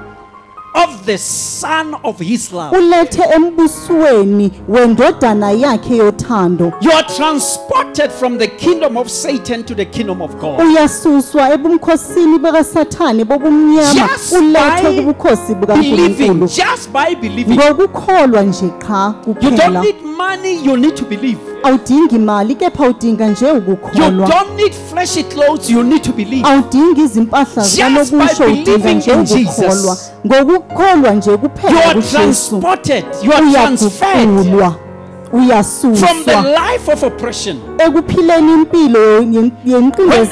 of 0.75 1.04
the 1.06 1.18
Son 1.18 1.94
of 2.04 2.18
His 2.18 2.52
love. 2.52 2.76
ulethe 2.78 3.22
embusweni 3.37 4.50
wendodana 4.68 5.50
yakhe 5.50 5.96
yothando 5.96 6.72
You 6.80 6.90
are 6.92 7.02
transported 7.16 8.11
from 8.11 8.38
the 8.38 8.46
kingdom 8.49 8.96
of 8.96 9.11
Satan 9.11 9.64
to 9.64 9.75
the 9.75 9.84
kingdom 9.84 10.22
of 10.22 10.30
God. 10.40 10.61
uyasuswa 10.61 11.50
ebumkhosini 11.54 12.38
bekasathane 12.38 13.25
bobumnyama 13.25 13.94
Just 14.08 14.32
ulethwe 14.32 14.90
by 14.90 14.96
kubukhosi 14.96 15.54
bukaNkulunkulu 15.54 16.46
just 16.46 16.90
by 16.92 17.14
believing. 17.14 17.54
ngokukholwa 17.58 18.42
nje 18.42 18.68
qha 18.78 19.14
You 19.42 19.50
don't 19.50 19.80
need 19.84 20.02
money, 20.04 20.54
you 20.64 20.76
need 20.76 20.96
to 20.96 21.04
believe. 21.04 21.38
Awudingi 21.62 22.16
imali 22.16 22.54
kepha 22.54 22.87
udinga 22.88 23.26
nje 23.28 23.47
You 23.47 23.57
ukukholwa 23.57 24.28
don't 24.28 24.57
need 24.57 24.73
fleshy 24.90 25.23
clothes, 25.23 25.71
you 25.71 25.83
need 25.83 26.02
to 26.02 26.12
believe. 26.12 26.47
awudingi 26.49 27.00
izimpahla 27.02 27.62
Just 27.62 27.76
by 28.12 28.45
udinga 28.45 28.47
believing 28.64 28.95
nje 28.95 29.11
in 29.12 29.21
ukukholwa 29.21 29.97
Jesus. 29.97 30.12
ngokukholwa 30.26 31.11
nje 31.11 31.31
You 31.31 31.38
kuphela 31.38 31.85
are 31.85 31.95
kuJesu 31.95 32.16
transported, 32.16 33.04
you 33.23 33.33
are 33.33 33.50
transferred 33.52 34.28
uyaguqulwa 34.28 34.71
from 35.31 35.45
the 35.47 35.52
uyasuswa 35.52 36.42
life 36.42 36.92
of 36.92 37.02
oppression. 37.02 37.57
ekuphileni 37.78 38.52
impilo 38.52 39.19
yen- 39.19 39.52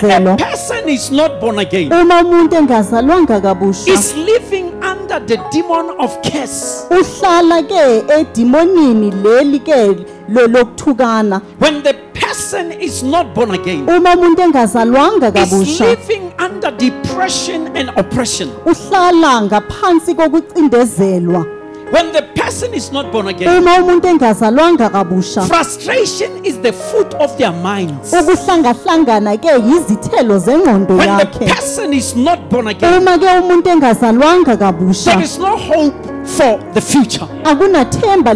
When 0.02 0.26
a 0.28 0.36
person 0.36 0.88
is 0.88 1.10
not 1.10 1.40
born 1.40 1.58
again, 1.58 1.92
uma 1.92 2.20
umuntu 2.22 2.56
engazalwanga 2.56 3.40
kabusha 3.40 3.92
is 3.92 4.14
living 4.16 4.64
under 4.92 5.26
the 5.26 5.36
demon 5.52 5.86
of 5.98 6.16
curse. 6.22 6.84
uhlala 6.90 7.62
ke 7.62 8.04
edimonini 8.20 9.10
leli 9.22 9.58
ke 9.58 9.96
lo- 10.30 11.40
When 11.58 11.82
the 11.82 11.94
person 12.14 12.72
is 12.72 13.02
not 13.02 13.34
born 13.34 13.50
again, 13.52 13.88
uma 13.88 14.14
umuntu 14.16 14.42
engazalwanga 14.42 15.28
is 15.28 15.34
kabusha 15.50 15.84
living 15.84 16.32
under 16.38 16.70
depression 16.70 17.68
and 17.76 17.90
oppression. 17.96 18.48
uhlala 18.66 19.42
ngaphansi 19.42 20.14
kokucindezelwa 20.14 21.46
When 21.92 22.12
the 22.12 22.22
person 22.36 22.72
is 22.72 22.92
not 22.92 23.10
born 23.10 23.26
again, 23.28 23.48
uma 23.62 23.78
umuntu 23.78 24.06
engazalwanga 24.06 24.90
kabusha 24.90 25.42
frustration 25.46 26.44
is 26.44 26.56
the 26.58 26.72
fruit 26.72 27.14
of 27.14 27.36
their 27.36 27.52
minds. 27.52 28.12
ukuhlangahlangana 28.14 29.36
ke 29.36 29.48
yizithelo 29.58 30.38
zengqondo 30.38 30.96
When 30.96 31.16
the 31.18 31.26
person 31.46 31.92
is 31.92 32.14
not 32.14 32.48
born 32.48 32.68
again, 32.68 33.02
uma 33.02 33.18
ke 33.18 33.26
umuntu 33.42 33.68
engazalwanga 33.70 34.56
kabusha 34.56 35.12
there 35.14 35.22
is 35.24 35.38
no 35.38 35.56
hope 35.56 35.94
for 36.24 36.58
the 36.74 36.80
future. 36.80 37.26
akunathemba 37.44 38.34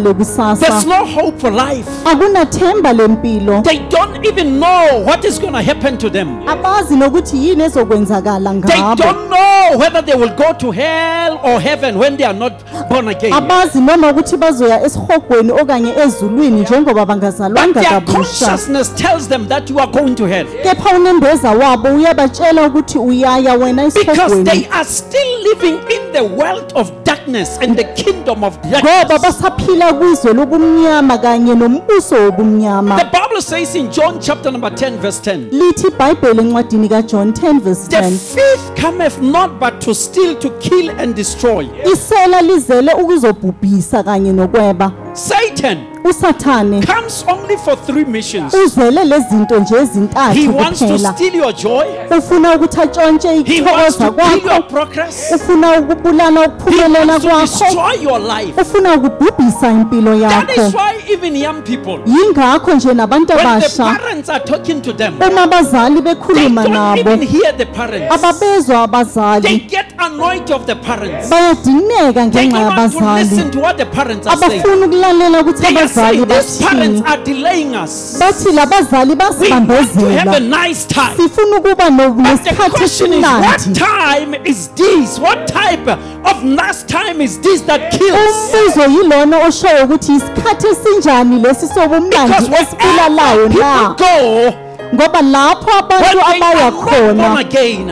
There's 0.59 0.85
no 0.85 1.05
hope 1.05 1.39
for 1.39 1.51
life. 1.51 1.87
akunathemba 2.05 2.93
lempilo 2.93 3.61
They 3.63 3.79
don't 3.89 4.25
even 4.25 4.59
know 4.59 5.03
what 5.05 5.23
is 5.25 5.39
going 5.39 5.53
to 5.53 5.61
happen 5.61 5.97
to 5.99 6.09
them. 6.09 6.47
abazi 6.47 6.95
nokuthi 6.95 7.37
yini 7.49 7.63
ezokwenzakala 7.63 8.51
They 8.61 8.79
ngabo 8.79 8.95
don't 9.03 9.29
know 9.29 9.77
whether 9.77 10.01
they 10.01 10.15
will 10.15 10.35
go 10.35 10.53
to 10.53 10.71
hell 10.71 11.39
or 11.43 11.59
heaven 11.61 11.97
when 11.97 12.17
they 12.17 12.25
are 12.25 12.33
not 12.37 12.53
born 12.89 13.07
again. 13.07 13.33
abazi 13.33 13.79
noma 13.81 14.09
ukuthi 14.11 14.37
bazoya 14.37 14.83
esihogweni 14.85 15.51
okanye 15.51 15.93
ezulwini 16.05 16.61
njengoba 16.61 17.05
But 17.05 17.07
bangazalwanga 17.07 17.81
their 17.81 17.89
kabusha 18.01 18.13
consciousness 18.45 18.95
tells 18.95 19.27
them 19.27 19.47
that 19.47 19.69
you 19.69 19.79
are 19.79 19.91
going 19.91 20.15
to 20.15 20.25
hell. 20.25 20.47
kepha 20.63 20.95
unembeza 20.95 21.51
wabo 21.51 21.89
uyabatshela 21.89 22.67
ukuthi 22.67 22.97
uyaya 22.97 23.53
wena 23.53 23.83
Because 23.85 23.99
esihogweni 24.11 24.43
they 24.49 24.67
are 24.71 24.85
still 24.85 25.39
living 25.43 25.77
in 25.89 26.11
the 26.13 26.21
world 26.23 26.71
of 26.75 26.91
darkness 27.03 27.57
and 27.61 27.77
the 27.77 27.84
kingdom 27.93 28.43
of 28.43 28.57
ngoba 28.57 28.81
darkness. 28.81 29.21
basaphila 29.21 29.93
kwizwe 29.93 30.33
lobumnyama 30.33 31.17
kanye 31.17 31.55
nombuso 31.55 32.15
wobumnyama 32.15 32.95
The 32.97 33.05
Bible 33.19 33.41
says 33.41 33.75
in 33.75 33.89
John 33.91 34.19
chapter 34.19 34.51
number 34.51 34.71
10, 34.71 34.97
verse 35.01 35.31
10. 35.31 35.47
lithi 35.51 35.87
ibhayibheli 35.87 36.39
encwadini 36.41 36.89
kaJohn 36.89 37.29
10 37.31 37.59
verse 37.59 37.87
The 37.89 37.97
10 37.97 38.09
thief 38.17 38.83
cometh 38.85 39.21
not 39.21 39.51
but 39.59 39.79
to 39.81 39.93
steal, 39.95 40.35
to 40.35 40.49
kill, 40.49 40.89
and 40.99 41.15
destroy. 41.15 41.67
isela 41.93 42.41
lizele 42.41 42.93
ukuzobhubhisa 42.93 44.03
kanye 44.03 44.33
nokweba 44.33 44.91
Satan 45.13 45.77
usathane 46.09 46.81
comes 46.85 47.25
only 47.27 47.57
for 47.57 47.75
three 47.85 48.05
missions. 48.05 48.53
uzele 48.53 49.03
lezinto 49.03 49.59
nje 49.59 49.75
He 49.75 49.81
ezintathu 49.81 50.57
wants 50.57 50.79
to 50.79 50.85
kuphela 50.85 51.13
steal 51.13 51.35
your 51.35 51.53
joy. 51.53 51.85
ufuna 52.17 52.55
ukuthi 52.55 52.81
atshontshe 52.81 53.43
He 53.43 53.61
wants 53.61 53.97
to 53.97 54.03
kill 54.03 54.13
kwakho 54.13 54.47
your 54.53 54.67
progress. 54.67 55.31
ufuna 55.35 55.79
ukubulala 55.79 56.39
He 56.41 56.47
ukuphumelela 56.47 57.13
wants 57.13 57.23
to 57.25 57.29
kwakho 57.29 57.65
destroy 57.65 58.03
your 58.03 58.19
life. 58.19 58.61
ufuna 58.61 58.93
ukubhubhisa 58.95 59.71
impilo 59.71 60.19
That 60.19 60.49
yakho 60.49 60.77
why 60.77 61.13
even 61.13 61.35
young 61.35 61.61
people, 61.61 61.99
yingakho 62.05 62.73
nje 62.73 62.93
nabantu 62.93 63.33
when 63.33 63.43
the 63.43 63.49
abasha 63.65 63.97
parents 63.97 64.29
are 64.29 64.43
talking 64.45 64.81
to 64.81 64.93
them, 64.93 65.15
uma 65.31 65.41
abazali 65.43 66.01
they 66.01 66.15
bekhuluma 66.15 66.63
don't 66.63 66.73
nabo 66.73 66.99
even 66.99 67.21
hear 67.21 67.57
the 67.57 67.65
parents. 67.65 68.15
ababezwa 68.15 68.75
They 68.75 68.83
abazali 68.83 69.57
get 69.69 69.85
annoyed 69.97 70.51
of 70.51 70.65
the 70.65 70.75
parents. 70.75 71.29
bayadineka 71.29 72.13
They 72.13 72.47
ngenxa 72.47 72.51
don't 72.51 72.53
want 72.77 72.91
to 72.93 72.99
yabazali 72.99 73.23
listen 73.29 73.51
to 73.51 73.59
what 73.59 73.77
the 73.77 73.85
parents 73.85 74.27
are 74.27 74.37
saying. 74.37 74.61
abafuna 74.61 74.85
ukulalela 74.85 75.41
ukuthi 75.41 75.61
They 75.61 75.67
are 75.69 75.77
abazali 75.77 75.94
saying 75.95 76.25
these 76.27 76.61
parents 76.61 77.01
are 77.05 77.23
delaying 77.23 77.75
us. 77.75 78.17
bathi 78.19 78.51
labazali 78.51 79.11
We 79.11 79.15
want 79.15 79.39
to 79.39 79.45
have 79.45 79.63
a 79.63 79.65
basibambezela 79.65 80.39
nice 80.39 80.85
time. 80.87 81.15
sifuna 81.17 81.57
ukuba 81.57 81.89
But 81.89 82.15
the 82.15 82.21
nesikhathi 82.23 82.69
question 82.71 83.13
is, 83.13 83.21
what 83.23 83.59
esimnandi 83.59 83.79
time 83.79 84.35
is 84.45 84.67
this? 84.75 85.19
What 85.19 85.47
type 85.47 85.87
of 86.25 86.43
nice 86.43 86.83
time 86.83 87.21
is 87.21 87.39
this 87.39 87.61
that 87.61 87.91
kills? 87.91 88.53
umbuzo 88.53 88.97
yilona 89.01 89.37
oshoyo 89.47 89.83
ukuthi 89.85 90.11
isikhathi 90.15 90.67
esinjani 90.67 91.39
lesi 91.39 91.67
Because 91.67 91.81
sobumnandi 91.81 92.33
esibulalayo 92.61 93.49
na 93.49 93.89
people 93.95 94.05
go, 94.05 94.53
ngoba 94.95 95.21
lapho 95.21 95.71
abantu 95.79 96.19
abaya 96.25 96.71
khona 96.71 97.45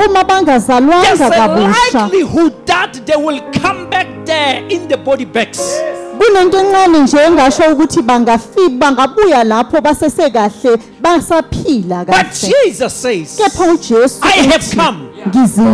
uma 0.10 0.24
bangazalwanga 0.24 1.30
kabusha 1.30 2.10
that 2.66 2.94
they 3.06 3.16
will 3.18 3.42
come 3.62 3.90
back 3.90 4.08
there 4.26 4.64
in 4.70 4.88
the 4.88 4.98
body 4.98 5.26
bags. 5.26 5.60
Kunento 6.26 6.58
encane 6.60 7.00
nje 7.00 7.18
engasho 7.18 7.64
ukuthi 7.72 8.02
bangafika 8.02 8.70
bangabuya 8.70 9.44
lapho 9.44 9.82
basesekahle 9.82 10.78
basaphila 11.02 12.06
But 12.06 12.16
kahle. 12.16 12.54
Jesus 12.66 12.94
says, 13.02 13.38
kepha 13.38 13.64
ujesu 13.74 14.20
I 14.22 14.32
have 14.48 14.62
uthi, 14.64 14.76
come 14.78 15.10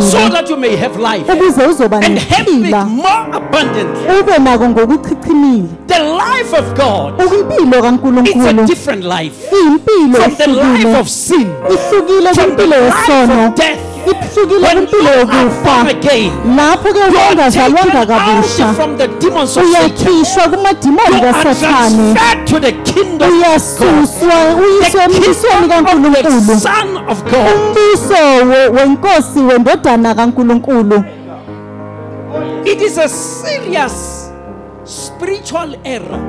so 0.02 0.30
that 0.30 0.48
you 0.50 0.58
may 0.58 0.76
have 0.76 0.96
life 1.00 1.26
ukuze 1.34 1.66
uzoba 1.68 1.98
and 2.04 2.20
have 2.20 2.48
it 2.48 2.72
more 2.88 3.30
abundantly. 3.34 4.20
ube 4.20 4.38
nako 4.40 4.70
ngokuchichimile 4.70 5.68
The 5.88 6.00
life 6.00 6.54
of 6.54 6.74
God 6.78 7.20
is 7.22 7.32
a 7.32 7.82
kankulunkulu 7.82 8.68
different 8.68 9.04
life. 9.04 9.36
Iyimpilo 9.52 10.22
from 10.22 10.36
the 10.36 10.48
life 10.48 10.80
ehlukile 10.88 11.00
of 11.00 11.10
sin, 11.10 11.48
ihlukile 11.70 12.34
from 12.34 12.50
the 12.56 12.56
kwimpilo 12.56 12.80
life 12.86 13.12
yesono. 13.12 13.48
of 13.48 13.56
death. 13.56 13.80
When 14.06 14.88
you 14.88 15.08
are 15.08 15.90
again, 15.90 16.32
lapho 16.56 16.90
ke 16.94 16.96
you 16.96 17.18
are 17.18 18.06
kabusha 18.06 18.74
from 18.76 18.98
the 18.98 19.08
demons 19.20 19.58
of 19.58 19.64
Satan. 19.66 19.92
uyakhishwa 19.92 20.44
kumadimoni 20.50 21.20
kasathane 21.22 22.46
to 22.46 22.60
the 22.60 22.72
kingdom 22.72 23.22
of 23.22 23.30
God. 23.30 23.40
uyasuswa 23.40 24.56
uyiswe 24.56 24.90
The 24.92 25.04
embusweni 25.04 25.56
of 25.56 25.68
the 25.68 25.76
kankulunkulu 25.76 26.60
Son 26.60 26.98
of 27.10 27.24
God. 27.24 27.56
umbuso 27.56 28.74
wenkosi 28.74 29.40
wendodana 29.40 30.16
kankulunkulu 30.16 31.04
It 32.66 32.82
is 32.82 32.98
a 32.98 33.08
serious 33.10 34.30
spiritual 34.86 35.76
error. 35.84 36.20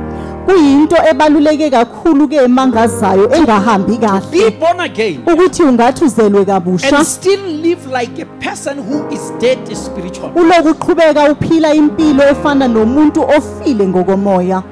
Kuyinto 0.53 0.97
ebaluleke 1.11 1.71
kakhulu 1.71 2.29
ke 2.29 2.37
emangazayo 2.37 3.31
engahambi 3.35 3.93
Be 3.99 4.07
kahle 4.07 4.51
born 4.61 4.81
again 4.81 5.21
ukuthi 5.33 5.63
ungathi 5.63 6.05
uzelwe 6.05 6.45
kabusha 6.45 6.97
and 6.97 7.07
still 7.07 7.41
live 7.47 7.87
like 8.01 8.23
a 8.23 8.27
person 8.27 8.79
who 8.79 9.09
is 9.15 9.33
dead 9.41 9.59
spiritually. 9.77 10.33
uloku 10.37 10.69
uqhubeka 10.69 11.33
uphila 11.33 11.75
impilo 11.75 12.29
efana 12.29 12.69
nomuntu 12.69 13.21
ofile 13.23 13.87
ngokomoya 13.87 14.63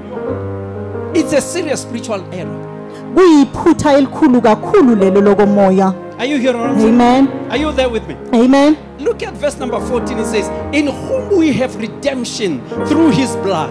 It's 1.14 1.32
a 1.32 1.40
serious 1.40 1.82
spiritual 1.82 2.20
error. 2.32 2.66
kuyiphutha 3.14 3.92
elikhulu 3.98 4.40
kakhulu 4.40 4.96
lelo 4.96 5.20
lokomoya 5.20 5.92
Are 6.18 6.26
you 6.26 6.42
saying? 6.42 6.88
amen 6.88 7.28
Are 7.50 7.56
you 7.62 7.72
there 7.72 7.88
with 7.88 8.02
me? 8.08 8.16
amen 8.32 8.76
Look 9.00 9.22
at 9.22 9.32
verse 9.34 9.56
number 9.60 9.78
14. 9.80 10.18
It 10.18 10.26
says, 10.26 10.50
In 10.72 10.88
whom 10.88 11.38
we 11.38 11.52
have 11.52 11.76
redemption 11.76 12.60
through 12.88 13.10
his 13.12 13.36
blood. 13.36 13.70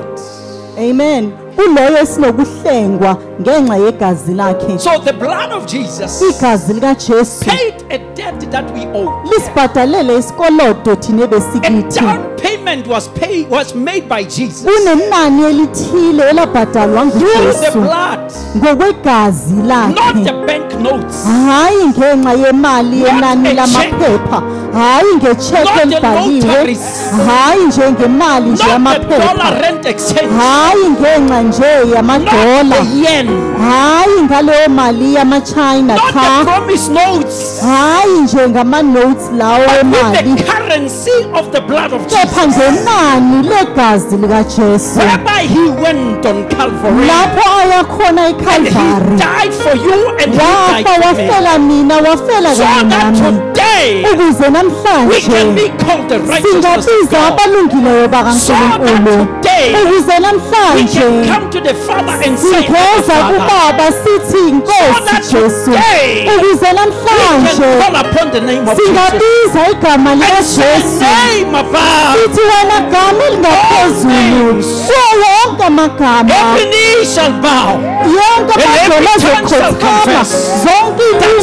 Amen. 0.77 1.31
Uloyo 1.57 1.97
esinokuhlengwa 2.01 3.17
ngenxa 3.41 3.75
yegazi 3.77 4.33
lakhe. 4.33 4.79
So 4.79 4.89
the 4.99 5.13
blood 5.13 5.51
of 5.51 5.65
Jesus 5.65 6.21
igazi 6.21 6.73
likajesu 6.73 7.45
paid 7.45 7.73
a 7.89 7.97
debt 8.15 8.51
that 8.51 8.65
we 8.73 8.85
owe. 8.93 9.09
lisibhadalele 9.31 10.17
isikolodo 10.17 10.95
thina 10.95 11.21
A 11.21 11.25
ebesikithi. 11.25 11.99
down 11.99 12.19
payment 12.37 12.87
was 12.87 13.07
paid 13.09 13.49
was 13.49 13.73
made 13.75 14.07
by 14.09 14.23
Jesus. 14.23 14.65
Kunenani 14.65 15.43
elithile 15.43 16.29
elabhadalwa 16.29 17.05
through 17.11 17.21
the 17.21 17.39
ngujesu. 17.39 17.81
blood, 17.81 18.31
ngokwegazi 18.57 19.53
not 19.53 19.97
lakhe. 19.97 20.23
the 20.23 20.33
bank 20.45 20.73
notes, 20.79 21.25
hayi 21.25 21.87
ngenxa 21.87 22.33
yemali 22.33 22.99
Not 22.99 23.07
yenani 23.13 23.49
a 23.49 23.53
lamaphepha 23.53 24.41
hayi 24.77 25.15
ngecheke 25.15 25.81
elibhaliwe. 25.83 26.77
hayi 27.27 27.63
njengemali 27.67 28.49
nje 28.49 28.63
yamaphepha. 28.69 29.33
dollar 29.33 29.61
rent 29.61 29.85
exchange, 29.85 30.29
hayi 30.37 30.89
ngenxa 30.89 31.41
nje 31.41 31.95
yamadola. 31.95 32.75
hayi 33.69 34.21
ngaleyo 34.23 34.69
mali 34.69 35.13
yamachina 35.13 35.95
cha. 36.13 36.45
hayi 37.67 38.21
nje 38.23 38.49
ngama-notes 38.49 39.23
lawo 39.37 39.63
emali 39.81 40.29
with 40.29 40.37
the 40.37 40.43
currency 40.51 41.17
of 41.33 41.51
the 41.51 41.61
blood 41.61 41.93
of 41.93 42.01
kepha 42.07 42.45
Jesus, 42.45 42.57
ngenani 42.57 43.49
legazi 43.49 44.17
likajesu? 44.17 44.99
Whereby 44.99 45.41
he 45.47 45.69
went 45.83 46.25
on 46.25 46.47
Calvary. 46.49 47.07
Lapho 47.07 47.43
aya 47.59 47.83
khona 47.83 48.27
and 48.27 48.37
he 48.37 48.43
ekhalvari 48.43 49.17
died 49.17 49.53
for 49.53 49.75
you 49.75 49.99
and 50.21 50.33
he 50.33 50.39
wafa 50.39 50.83
died 50.83 50.85
for 50.85 50.99
me. 50.99 51.27
wafela 51.27 51.59
mina 51.59 51.95
wafela 51.95 52.55
kanye 52.55 52.89
nami. 52.89 53.19
today 53.19 54.05
ukuze 54.13 54.43
we 54.43 54.49
namhlanje 55.07 55.19
can 55.21 55.55
be 55.55 55.69
called 55.83 56.09
the 56.09 56.19
righteousness 56.19 56.65
of 56.65 56.85
singabiza 56.85 57.17
abalungileyo 57.27 58.07
bakankulunkulu 58.07 59.27
ukuze 59.83 60.13
we 60.13 60.19
namhlanje 60.19 60.99
can 60.99 61.27
come 61.33 61.49
to 61.49 61.59
the 61.61 61.73
Father 61.73 62.15
and 62.25 62.37
say, 62.39 62.49
singeza 62.49 63.13
kubaba 63.27 63.91
sithi 63.91 64.37
that 65.05 65.23
jesu. 65.31 65.71
ukuze 66.37 66.73
namhlanje 66.73 67.63
upon 68.01 68.31
the 68.31 68.41
name 68.41 68.67
of 68.67 68.77
Jesus. 68.77 68.85
singabiza 68.85 69.71
igama 69.71 70.15
likajesu. 70.15 70.99
name 70.99 71.59
above 71.59 72.13
sithi 72.13 72.41
wena 72.41 72.79
gama 72.91 73.23
elingaphezulu 73.27 74.63
kuwo 74.87 75.07
wonke 75.23 75.63
amagama. 75.63 76.29
Every 76.35 76.65
knee 76.71 77.05
shall 77.15 77.31
bow. 77.31 77.69
Yonke 78.17 78.53
amadolo 78.63 79.09
azokhothama 79.15 80.23
zonke 80.63 81.03
ilimi 81.11 81.41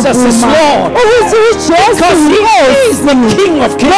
zizovuma. 0.00 0.52
Ukuthi 1.00 1.36
ujesu 1.50 2.04
he 2.54 2.90
is 2.90 2.98
the 3.00 3.14
King 3.36 3.60
of 3.64 3.72
kings. 3.78 3.92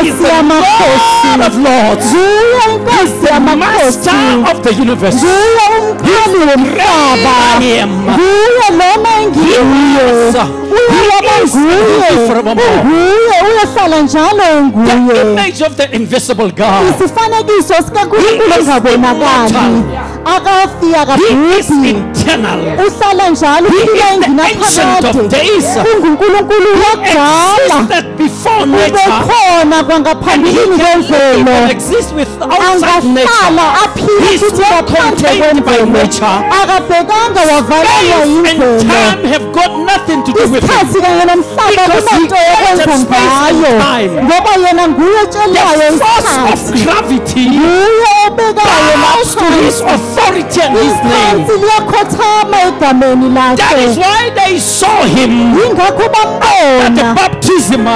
He 0.00 0.08
is 0.08 0.18
the 0.18 0.42
Lord 0.42 1.40
of 1.46 1.54
lords. 1.56 2.06
Nguye 2.12 2.64
inkosi 2.74 3.26
the 3.28 3.56
master 3.56 4.20
of 4.50 4.62
the 4.62 4.72
universe. 4.74 5.16
Nguye 5.16 5.66
umkhali 5.78 6.38
womhlaba 6.50 7.34
I 7.60 7.80
am 7.82 7.90
nguye 8.02 8.68
noma 8.70 9.08
engiyo 9.22 9.62
He 10.68 11.42
is 11.44 11.54
nguye 11.54 12.10
be 12.10 12.26
forevermore. 12.26 12.80
unguye 12.82 13.38
uyohlala 13.48 14.02
njalo 14.02 14.44
the 14.86 15.20
image 15.30 15.60
of 15.62 15.76
the 15.76 15.86
invisible 15.96 16.50
God. 16.50 16.94
Isifanekiso 16.94 17.74
sikankulunkulu 17.86 18.52
He 18.54 18.60
is 18.60 18.68
immortal. 18.94 19.72
akafi 20.24 20.86
he 20.86 20.90
is 20.90 20.96
akabhubhi 20.96 21.96
uhlala 22.86 23.30
njalo 23.30 23.68
He 23.68 23.76
uphila 23.76 24.08
is 24.14 24.20
the 24.20 24.42
ancient 24.42 25.04
of 25.04 25.16
enginaphakade 25.16 25.28
days. 25.28 25.66
ungunkulunkulu 25.94 26.68
nature 28.66 28.90
ubekhona 28.90 29.62
and 29.62 29.74
he 29.74 29.82
kwangaphambilini 29.84 30.76
can 30.78 31.02
kwemvelo. 31.02 31.68
angahlala 32.40 33.00
nature. 33.02 33.62
aphile 33.84 34.26
He 34.30 34.38
futhi 34.38 34.60
not 34.60 34.90
ngaphandle 34.90 35.28
by 35.28 35.38
kwemvelo 35.38 35.86
nature. 35.86 36.26
akabhekanga 36.62 37.40
wavalelwa 37.40 38.18
Space 38.38 38.84
time 38.84 39.32
have 39.32 39.46
got 39.52 39.72
nothing 39.90 40.22
to 40.24 40.32
do 40.32 40.40
with 40.52 40.62
him. 40.62 40.70
isikhathi 40.70 41.00
kanye 41.00 41.24
nomhlaba 41.24 41.82
kunanto 41.94 42.36
yokwenza 42.36 42.84
created 42.84 43.00
space 43.06 43.34
and 43.48 43.56
ngayo. 43.58 43.78
time. 43.78 44.12
ngoba 44.24 44.52
yena 44.66 44.88
nguye 44.88 45.20
otshelayo 45.22 45.88
of 45.88 45.94
isikhathi. 45.94 46.84
gravity. 46.84 47.44
Nguye 47.50 48.10
obekayo 48.26 48.94
bows 49.02 49.34
to 49.34 49.44
his 49.64 49.80
laphansi 49.80 50.17
authority 50.28 50.60
his 50.60 50.92
name. 51.04 51.46
That 53.56 53.78
is 53.78 53.96
why 53.98 54.30
they 54.34 54.58
saw 54.60 55.04
him 55.04 55.54
at 56.86 56.94
the 56.94 57.02
baptism. 57.14 57.86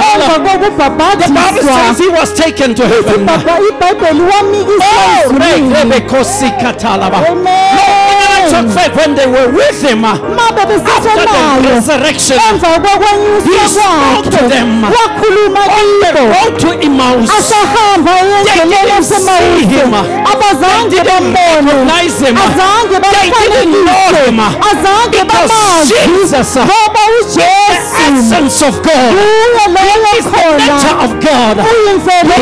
The 1.27 1.33
Bible 1.33 1.61
says 1.87 1.97
he 1.99 2.07
was 2.09 2.33
taken 2.33 2.75
to 2.75 2.83
heaven. 2.87 3.25
Ibhaba- 3.25 3.59
ibhayibheli 3.69 4.21
wamikiswa 4.21 4.85
Oh, 7.23 7.31
Amen. 7.31 7.77
In 8.59 8.69
fact, 8.69 8.95
when 8.95 9.15
they 9.15 9.27
were 9.27 9.49
with 9.51 9.79
him, 9.83 10.03
after 10.05 11.15
the 11.63 11.69
resurrection, 11.75 12.37
He 13.45 13.51
spoke 13.69 14.27
to 14.35 14.41
them. 14.49 14.83
on 15.79 15.87
the 16.03 16.11
road 16.33 16.53
to 16.59 16.69
Emmaus, 16.87 17.29
They 18.43 18.65
didn't 18.69 19.03
see 19.03 19.65
him. 19.73 19.91
They 20.89 20.99
didn't 21.03 21.33
recognize 21.33 22.17
him. 22.19 22.35
They 23.13 23.29
didn't 23.31 23.85
know 23.85 24.07
him. 24.25 24.37
Because 25.11 25.51
Jesus, 25.89 26.57
uh, 26.57 26.65
the 27.35 27.47
essence 28.07 28.61
of 28.67 28.75
God, 28.83 29.11
kuye 29.13 29.65
loyo 29.75 29.95
is 30.17 30.25
the 30.25 30.47
nature 30.57 30.97
of 31.05 31.11
God. 31.23 31.55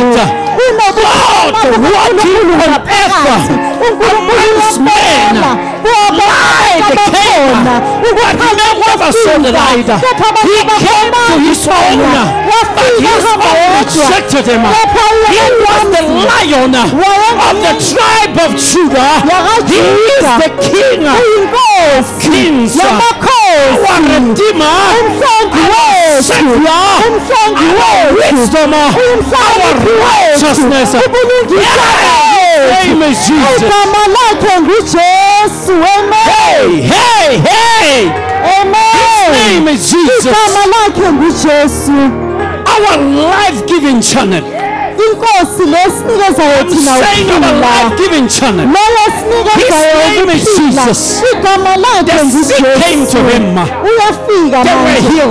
God 0.02 1.80
walking 1.82 2.50
on 2.52 2.82
earth 2.82 3.50
amongst 3.82 4.80
men, 4.80 5.31
light 5.52 6.84
came, 7.12 7.64
but 8.18 8.36
never 8.88 9.10
saw 9.12 9.36
the 9.40 9.52
light. 9.52 9.90
He 10.44 10.58
came 10.84 11.12
to 11.12 11.36
his 11.40 11.68
own, 11.68 12.00
but 12.50 12.68
his 13.00 13.26
own. 13.26 13.72
rejected 13.82 14.46
him. 14.48 14.62
He 15.32 15.44
was 15.64 15.84
the 15.96 16.04
lion 16.28 16.74
of 16.76 17.56
the 17.66 17.74
tribe 17.82 18.38
of 18.46 18.52
Judah. 18.60 19.24
He 19.68 19.80
is 19.80 20.26
the 20.42 20.50
king 20.62 21.04
of 21.08 22.06
kings, 22.20 22.78
our 22.80 24.02
redeemer, 24.02 24.78
our 25.72 26.22
savior, 26.22 26.72
our 27.82 28.14
wisdom, 28.14 28.74
our 28.74 28.92
righteousness. 30.06 30.92
His 30.94 32.41
name 32.70 33.02
is 33.12 33.18
Jesus. 33.28 33.58
igama 33.58 34.02
lakhe 34.16 34.60
ngujesu 34.62 35.72
amen 35.72 36.28
Hey, 36.32 36.82
hey, 36.82 37.38
hey! 37.38 38.02
His 38.02 38.66
name 38.66 39.68
amen 39.68 39.76
is 39.76 39.92
Jesus. 39.92 40.26
igama 40.26 40.66
lakhe 40.74 41.12
ngujesu 41.12 41.92
Our 42.72 42.98
life-giving 42.98 44.02
channel. 44.02 44.44
inkosi 45.02 45.64
lesinikezayo 45.74 46.62
I'm 46.62 46.70
thina 46.70 46.92
saying 47.04 47.30
our 47.32 47.38
ukuphila 47.40 47.62
life-giving 47.62 48.28
channel. 48.28 48.66
loyo 48.66 49.06
sinikezayo 49.20 50.00
His 50.00 50.18
name 50.18 50.36
is 50.38 50.48
ukuphila 50.48 50.86
Jesus. 50.86 51.24
igama 51.34 51.78
lakhe 51.78 52.04
The 52.04 52.44
sick 52.44 52.58
came 52.58 53.06
to 53.06 53.18
ngujesu 53.18 53.18
him. 53.18 53.58
uyafika 53.84 54.64
They 54.64 54.76
were 54.76 55.02
manje 55.02 55.24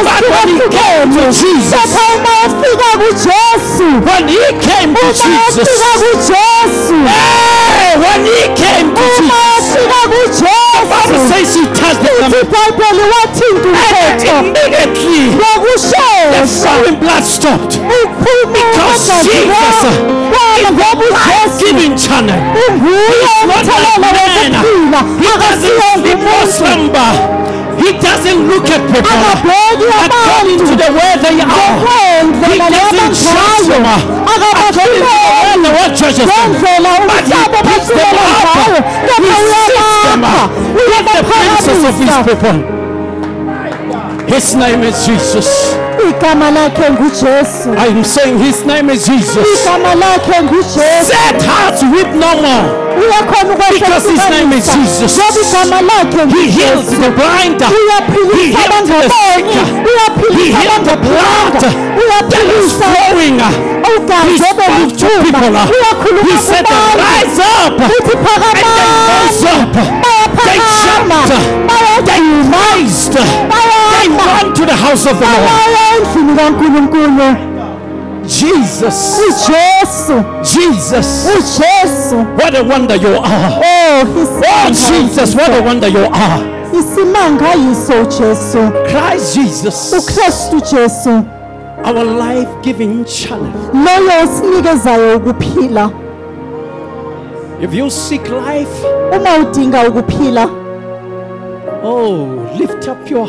But 0.07 0.25
when 0.33 0.49
he 0.49 0.67
came 0.77 1.09
to 1.17 1.25
Jesus, 1.33 1.77
kepha 1.77 2.05
uma 2.17 2.33
efika 2.47 2.89
kujesu 3.01 3.89
when 4.07 4.25
he 4.29 4.45
came 4.67 4.91
to 4.95 5.07
Jesus, 5.12 5.69
hey, 7.77 7.95
when 8.03 8.21
he 8.27 8.43
came 8.57 8.89
to 8.95 9.07
Jesus, 9.17 9.75
efika 9.87 10.37
Bible 10.87 11.23
says 11.29 11.49
he 11.55 11.65
touched 11.75 12.03
the 12.05 12.43
garment, 12.47 12.91
and 13.27 14.47
immediately 14.47 15.35
the 16.33 16.43
flowing 16.47 16.99
blood 17.01 17.25
stopped. 17.25 17.75
Because 17.77 19.07
Jesus 19.25 19.79
wala 20.33 20.71
ngoba 20.73 21.05
ujesu 21.07 21.65
Giving 21.67 21.97
channel. 21.97 22.41
unguye 22.69 23.47
not 23.49 23.65
like 23.67 23.99
man. 24.91 25.05
He 25.19 25.31
doesn't 25.41 25.79
sleep 25.95 26.21
or 26.21 26.47
slumber. 26.47 27.11
He 27.77 27.93
doesn't 28.01 28.41
look 28.49 28.67
at 28.73 28.83
people 28.89 29.21
according 29.37 30.61
to 30.65 30.75
the 30.77 30.91
way 30.97 31.12
they 31.21 31.37
are. 31.45 31.77
He 32.49 32.57
doesn't 32.59 33.15
trust 33.15 33.69
them 33.69 33.85
according 33.85 34.73
to 34.73 34.81
the 34.81 35.05
way 35.05 35.57
the 35.62 35.71
world 35.77 35.93
judges 35.97 36.27
them. 36.27 36.49
But 37.11 37.25
he 37.29 37.41
picks 37.67 37.89
them 37.89 38.17
up. 38.17 38.57
He 39.07 39.29
kepha 39.29 39.65
them 39.69 39.87
uyabapha 39.97 40.45
with 40.75 41.05
the 41.12 41.23
princes 41.31 41.83
of 41.85 41.95
his 42.01 42.15
people. 42.29 42.57
His 44.29 44.55
name 44.55 44.83
is 44.83 45.07
Jesus. 45.07 45.77
igama 46.09 46.51
lakhe 46.51 46.91
ngujesu 46.91 47.71
I'm 47.79 48.05
saying 48.05 48.39
his 48.39 48.65
name 48.65 48.91
is 48.91 49.07
Jesus. 49.07 49.47
igama 49.62 49.95
lakhe 49.95 50.43
ngujesu 50.43 51.05
Set 51.07 51.43
hearts 51.43 51.83
weep 51.83 52.09
no 52.15 52.43
more. 52.43 52.86
Because 53.73 54.05
his 54.11 54.23
name 54.31 54.53
is 54.53 54.67
Jesus. 54.75 55.13
ngoba 55.17 55.41
igama 55.43 55.81
lakhe 55.83 56.21
He 56.37 56.51
heals 56.51 56.87
the 57.03 57.11
blind. 57.11 57.61
He 58.37 58.45
healed 58.57 58.87
the 58.89 59.01
sick. 59.09 59.47
He 60.37 60.45
healed 60.53 60.85
the 60.91 60.97
blood 60.97 61.55
that 62.31 62.49
is 62.59 62.73
flowing. 62.73 63.39
He 64.27 64.39
spoke 64.39 64.97
to 64.97 65.09
people. 65.25 65.53
He 66.25 66.37
said, 66.49 66.67
Rise 67.05 67.39
up. 67.39 67.79
And 67.81 68.65
they 68.67 68.89
rose 69.09 69.45
up. 69.55 69.75
They 70.47 70.59
jumped. 70.83 71.33
They 72.07 72.23
raised. 72.57 73.15
They 73.93 74.09
ran 74.09 74.47
to 74.55 74.63
the 74.67 74.77
house 74.77 75.05
of 75.07 75.19
the 75.21 75.27
Lord. 75.27 75.49
Bayaya 78.29 78.62
endlini 78.62 78.67
kankulunkulu 78.67 78.83
Jesus. 78.83 79.19
ujesu 79.29 80.25
Jesus. 80.43 82.12
What 82.39 82.55
a 82.55 82.62
wonder 82.62 82.97
you 82.97 83.09
are. 83.17 83.61
oh 83.61 84.05
Oh, 84.49 84.69
Jesus, 84.71 85.35
what 85.35 85.51
a 85.51 85.62
wonder 85.62 85.89
you 85.89 86.05
are. 86.12 86.43
isimanga 86.79 87.55
yiso 87.55 87.93
ujesu 88.03 88.59
Christ 88.89 89.35
Jesus, 89.35 89.93
ukristu 89.93 90.61
jesu 90.77 91.25
our 91.85 92.05
life 92.05 92.49
giving 92.62 93.05
channel. 93.05 93.53
loyo 93.75 94.23
osinikezayo 94.25 95.17
ukuphila 95.17 95.91
If 97.62 97.73
you 97.75 97.91
seek 97.91 98.29
life, 98.29 98.87
uma 99.17 99.39
udinga 99.49 99.89
ukuphila 99.89 100.49
oh, 101.85 102.29
lift 102.59 102.89
up 102.89 103.11
your 103.11 103.29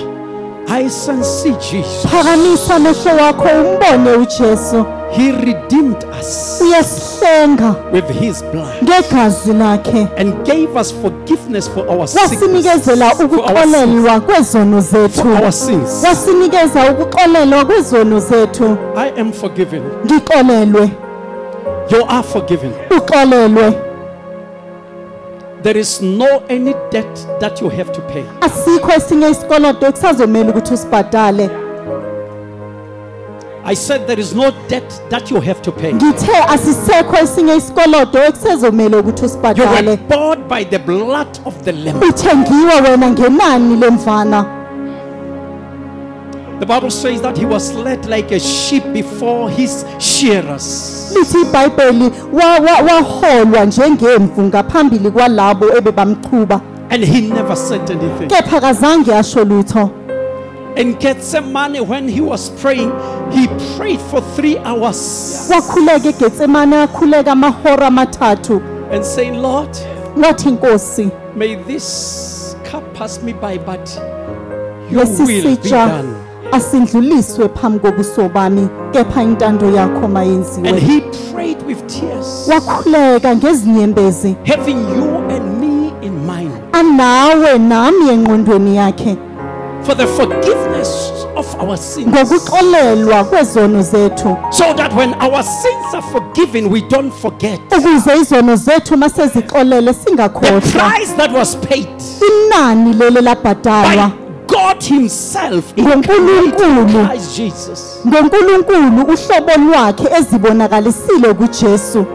and 0.69 1.23
see 1.23 1.51
Jesus. 1.71 2.05
phakamisa 2.11 2.75
amehlo 2.75 3.11
wakho 3.23 3.43
umbone 3.47 4.11
ujesu 4.17 4.85
He 5.11 5.31
redeemed 5.31 6.03
us 6.19 6.61
uyasihlenga 6.61 7.75
with 7.93 8.09
his 8.19 8.43
blood 8.43 8.83
ngegazi 8.83 9.53
lakhe 9.53 10.07
and 10.17 10.33
gave 10.45 10.75
us 10.79 10.93
forgiveness 11.01 11.69
for 11.69 11.87
our 11.89 12.07
sins. 12.07 12.31
wasinikezela 12.31 13.09
For 13.09 13.23
our 13.23 13.29
sins. 13.29 13.39
ukuxolelwa 13.39 14.19
kwezono 14.19 14.81
zethu 14.81 15.21
For 15.21 15.43
our 15.43 15.51
sins. 15.51 16.03
wasinikeza 16.09 16.91
ukuxolelwa 16.91 17.65
kwezono 17.65 18.19
zethu 18.19 18.77
I 18.95 19.21
am 19.21 19.31
forgiven. 19.33 19.81
ngixolelwe 20.05 20.89
You 21.91 22.05
are 22.09 22.23
forgiven. 22.23 22.71
uxolelwe 22.97 23.73
There 25.63 25.77
is 25.79 26.01
no 26.01 26.43
any 26.49 26.73
debt 26.91 27.27
that 27.39 27.61
you 27.61 27.69
have 27.69 27.91
to 27.91 28.01
pay. 28.01 28.23
asikho 28.41 28.91
esinye 28.97 29.29
isikoloto 29.29 29.85
ekusazomela 29.87 30.49
ukuthi 30.49 30.73
usibhadale 30.73 31.49
I 33.65 33.75
said 33.75 34.07
there 34.07 34.21
is 34.21 34.33
no 34.35 34.51
debt 34.69 34.93
that 35.09 35.29
you 35.31 35.41
have 35.41 35.61
to 35.61 35.71
pay. 35.71 35.93
ngithe 35.93 36.31
asisekho 36.49 37.17
esinye 37.23 37.55
isikoloto 37.55 38.23
ekusezomele 38.23 38.97
ukuthi 38.97 39.21
You 39.21 39.25
usibhadale 39.29 39.87
were 39.89 39.97
bought 40.09 40.39
by 40.49 40.63
the 40.65 40.79
blood 40.79 41.39
of 41.45 41.53
the 41.63 41.71
Lamb. 41.71 42.01
uthengiwe 42.03 42.73
wena 42.91 43.09
ngenani 43.09 43.75
lemfana 43.75 44.45
The 46.59 46.65
Bible 46.65 46.89
says 46.89 47.21
that 47.21 47.37
he 47.37 47.45
was 47.45 47.73
led 47.73 48.05
like 48.07 48.31
a 48.31 48.39
sheep 48.39 48.83
before 48.93 49.49
his 49.49 49.85
shearers. 49.99 51.13
lithi 51.15 51.41
ibhayibheli 51.41 52.11
wa- 52.33 52.59
wa- 52.59 52.81
waholwa 52.93 53.65
njengemvu 53.65 54.41
ngaphambili 54.43 55.11
kwalabo 55.11 55.77
ebebamchuba 55.77 56.61
And 56.89 57.03
he 57.03 57.21
never 57.21 57.55
said 57.55 57.81
anything. 57.91 58.27
kepha 58.27 58.61
kazange 58.61 59.13
asho 59.15 59.43
lutho 59.43 59.89
In 60.75 60.93
Gethsemane, 60.99 61.81
when 61.87 62.07
he 62.07 62.21
was 62.21 62.49
praying, 62.61 62.91
he 63.31 63.47
prayed 63.77 63.99
for 63.99 64.21
three 64.35 64.57
hours 64.59 65.49
wakhuleka 65.49 66.09
egetsemane 66.09 66.75
akhuleka 66.83 67.31
amahora 67.31 67.87
amathathu 67.87 68.61
and 68.91 69.03
saying, 69.05 69.41
Lord, 69.41 69.69
wathi 70.15 71.11
may 71.35 71.55
this 71.55 72.55
cup 72.63 72.83
pass 72.93 73.21
me 73.23 73.33
by, 73.33 73.57
but 73.57 73.89
your 74.91 75.05
will 75.05 75.27
be 75.27 75.41
sitsha 75.41 75.69
done. 75.87 76.26
Asindluliswe 76.51 77.49
phambi 77.49 77.79
kobuso 77.79 78.29
bami 78.29 78.67
kepha 78.91 79.23
intando 79.23 79.65
yakho 79.69 80.05
And 80.05 80.13
mayenziwe 80.13 80.79
he 80.79 81.01
prayed 81.33 81.61
with 81.67 81.87
tears, 81.87 82.47
wakhuleka 82.49 83.35
ngezinyembezi. 83.35 84.35
Having 84.45 84.79
you 84.95 85.17
and 85.29 85.59
me 85.61 85.91
in 86.01 86.25
mind. 86.25 86.51
Anawe 86.71 87.57
nami 87.57 88.09
engqondweni 88.09 88.75
yakhe. 88.75 89.17
For 89.83 89.95
the 89.95 90.07
forgiveness 90.07 91.11
of 91.35 91.55
our 91.61 91.77
sins. 91.77 92.07
ngokuxolelwa 92.07 93.23
kwezono 93.23 93.81
zethu. 93.81 94.37
So 94.51 94.73
that 94.73 94.93
when 94.95 95.13
our 95.13 95.43
sins 95.43 95.93
are 95.93 96.01
forgiven, 96.11 96.69
we 96.69 96.81
don't 96.81 97.13
forget. 97.13 97.59
Ukuze 97.77 98.17
izono 98.21 98.55
zethu 98.55 98.97
masezixolele 98.97 99.93
the 99.93 99.99
singakhohlwa. 100.09 100.61
price 100.61 101.13
that 101.17 101.31
was 101.31 101.55
paid. 101.55 101.87
Inani 102.27 102.93
leli 102.93 103.21
labhadalwa. 103.21 104.07
By 104.09 104.26
God 104.57 104.83
Himself 104.83 105.63
in 105.75 106.03
Christ 106.03 107.35
Jesus. 107.37 107.99
ngonkulunkulu 108.07 109.01
uhlobo 109.13 109.51
lwakhe 109.71 110.07
ezibonakalisile 110.19 111.33
kujesu 111.33 112.05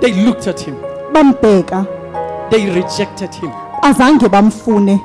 They 0.00 0.12
looked 0.12 0.46
at 0.48 0.60
Him, 0.64 0.74
bambheka 1.12 1.84
they 2.50 2.66
rejected 2.70 3.34
Him. 3.34 3.50
azange 3.82 4.28
bamfune 4.28 5.00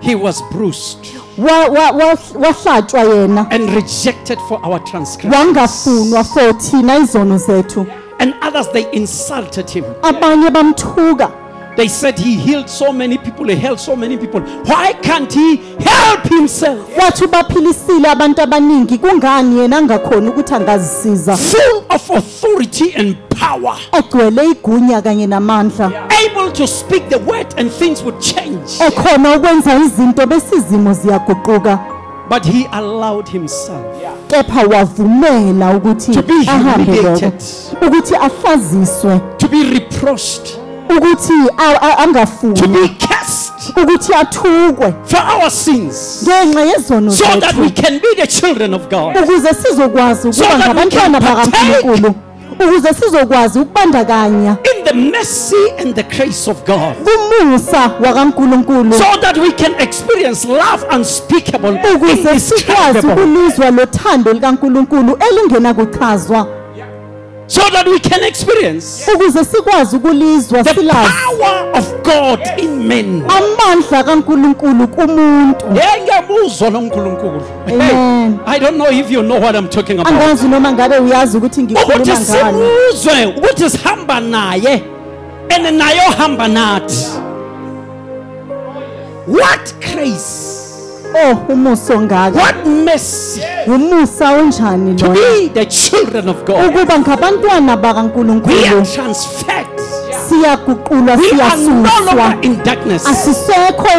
He 0.00 0.14
was 0.14 0.42
bruised 0.52 0.98
Wa- 1.38 1.68
wa- 1.68 1.90
wa- 1.90 2.18
wahlatshwa 2.48 3.00
yena 3.00 3.46
and 3.50 3.70
rejected 3.74 4.38
for 4.48 4.58
our 4.62 4.84
transgressions. 4.84 5.34
wangafunwa 5.46 6.24
for 6.24 6.58
thina 6.58 6.98
izono 6.98 7.38
zethu 7.38 7.86
And 8.18 8.34
others, 8.48 8.68
they 8.72 8.86
insulted 8.92 9.70
Him. 9.70 9.84
abanye 10.02 10.50
bamthuka 10.50 11.30
They 11.76 11.88
said 11.88 12.18
He 12.18 12.36
healed 12.36 12.68
so 12.68 12.92
many 12.92 13.16
people, 13.18 13.46
He 13.48 13.54
helped 13.56 13.80
so 13.80 13.96
many 13.96 14.16
people. 14.16 14.40
Why 14.66 14.92
can't 15.02 15.32
He 15.32 15.56
help 15.78 16.24
Himself? 16.28 16.96
wathi 16.98 17.24
ubaphilisile 17.24 18.08
abantu 18.10 18.42
abaningi 18.42 18.98
kungani 18.98 19.58
yena 19.58 19.76
angakhoni 19.78 20.28
ukuthi 20.28 20.54
angazisiza 20.54 21.36
Full 21.36 21.82
of 21.88 22.10
authority 22.10 22.92
and 22.96 23.16
power. 23.40 23.76
egcwele 23.92 24.44
igunya 24.50 25.02
kanye 25.02 25.26
namandla 25.26 25.92
able 26.26 26.52
to 26.52 26.66
speak 26.66 27.08
the 27.08 27.18
word 27.18 27.46
and 27.58 27.70
things 27.70 28.02
would 28.02 28.20
change. 28.20 28.70
ekhona 28.86 29.36
ukwenza 29.36 29.74
izinto 29.78 30.26
bese 30.26 30.56
ziyaguquka 30.92 31.78
But 32.28 32.44
he 32.46 32.66
allowed 32.72 33.28
himself 33.28 33.84
kepha 34.28 34.62
wavumela 34.66 35.76
ukuthi 35.76 36.12
to 36.14 36.22
be 36.22 36.34
ahambe 36.46 36.92
lokho 37.02 37.08
humiliated, 37.08 37.42
ukuthi 37.82 38.14
to 39.38 39.48
be 39.48 39.62
reproached, 39.64 40.58
ukuthi 40.96 41.32
a- 41.56 42.02
a- 42.02 42.54
to 42.54 42.68
be 42.68 42.88
cast 42.98 43.52
ukuthi 43.76 44.14
athukwe. 44.14 44.94
for 45.06 45.20
our 45.40 45.50
sins, 45.50 46.24
ngenxa 46.28 46.60
yezono 46.64 47.10
so 47.10 47.24
that 47.40 47.56
we 47.56 47.70
can 47.70 47.98
be 48.00 48.14
the 48.16 48.26
children 48.26 48.74
of 48.74 48.82
God. 48.90 49.16
ukuze 49.16 49.54
sizokwazi 49.54 50.28
ukuba 50.28 50.58
ngabantwana 50.58 51.20
bakaNkulunkulu. 51.20 52.14
ukuze 52.52 52.94
sizokwazi 52.94 53.58
ukubandakanya 53.58 54.56
In 54.78 54.84
the 54.84 54.94
mercy 54.94 55.56
and 55.78 55.94
the 55.94 56.02
grace 56.02 56.50
of 56.50 56.56
God, 56.66 56.94
kumusa 57.04 57.90
wakaNkulunkulu. 58.04 58.92
So 58.92 59.04
that 59.20 59.36
we 59.38 59.50
can 59.52 59.74
experience 59.80 60.48
love 60.48 60.84
unspeakable, 60.96 61.80
ukuze 61.94 62.40
sikwazi 62.40 63.06
ukulizwa 63.06 63.70
lothando 63.70 64.32
likaNkulunkulu 64.32 65.18
elingena 65.30 65.74
kuchazwa 65.74 66.46
so 67.50 67.60
that 67.70 67.86
we 67.88 67.98
can 67.98 68.22
experience 68.24 69.10
ukuze 69.14 69.44
sikwazi 69.44 69.96
ukulizwa 69.96 70.62
the 70.62 70.74
silazi 70.74 71.10
power 71.38 71.78
of 71.78 71.92
God 72.02 72.40
in 72.56 72.86
men. 72.86 73.22
amandla 73.28 74.04
kaNkulunkulu 74.04 74.88
kumuntu 74.88 75.66
Hey, 75.74 76.02
ngiyabuzwa 76.02 76.70
lo 76.70 76.80
nkulunkulu. 76.80 77.42
Hey, 77.66 77.74
Amen. 77.74 78.38
I 78.46 78.58
don't 78.58 78.76
know 78.76 78.90
if 78.90 79.10
you 79.10 79.22
know 79.22 79.40
what 79.40 79.56
I'm 79.56 79.68
talking 79.68 80.00
about. 80.00 80.12
angazi 80.12 80.48
noma 80.48 80.72
ngabe 80.72 80.98
uyazi 80.98 81.36
ukuthi 81.36 81.60
ukuthi 81.60 81.62
ngikhuluma 81.62 82.04
ngani 82.04 82.26
sibuzwe 82.26 83.26
ukuthi 83.26 83.70
sihamba 83.70 84.20
naye 84.20 84.82
and 85.50 85.78
naye 85.78 86.00
ohamba 86.08 86.48
nathi 86.48 87.06
what 89.26 89.74
grace 89.80 90.59
oh 91.14 91.34
what 92.34 92.66
mercy? 92.66 93.40
To 94.96 95.08
be 95.14 95.48
the 95.48 95.66
children 95.66 96.28
of 96.28 96.44
god. 96.44 96.74
We 98.46 98.64
are 98.66 98.84
transferred 98.94 99.79
siyaguqulwa 100.30 101.16
we 101.16 101.40
are 101.40 101.56
no 101.56 101.84
siyasuswa 101.84 102.44
in 102.44 102.62
darkness. 102.62 103.06
Asisekho 103.06 103.90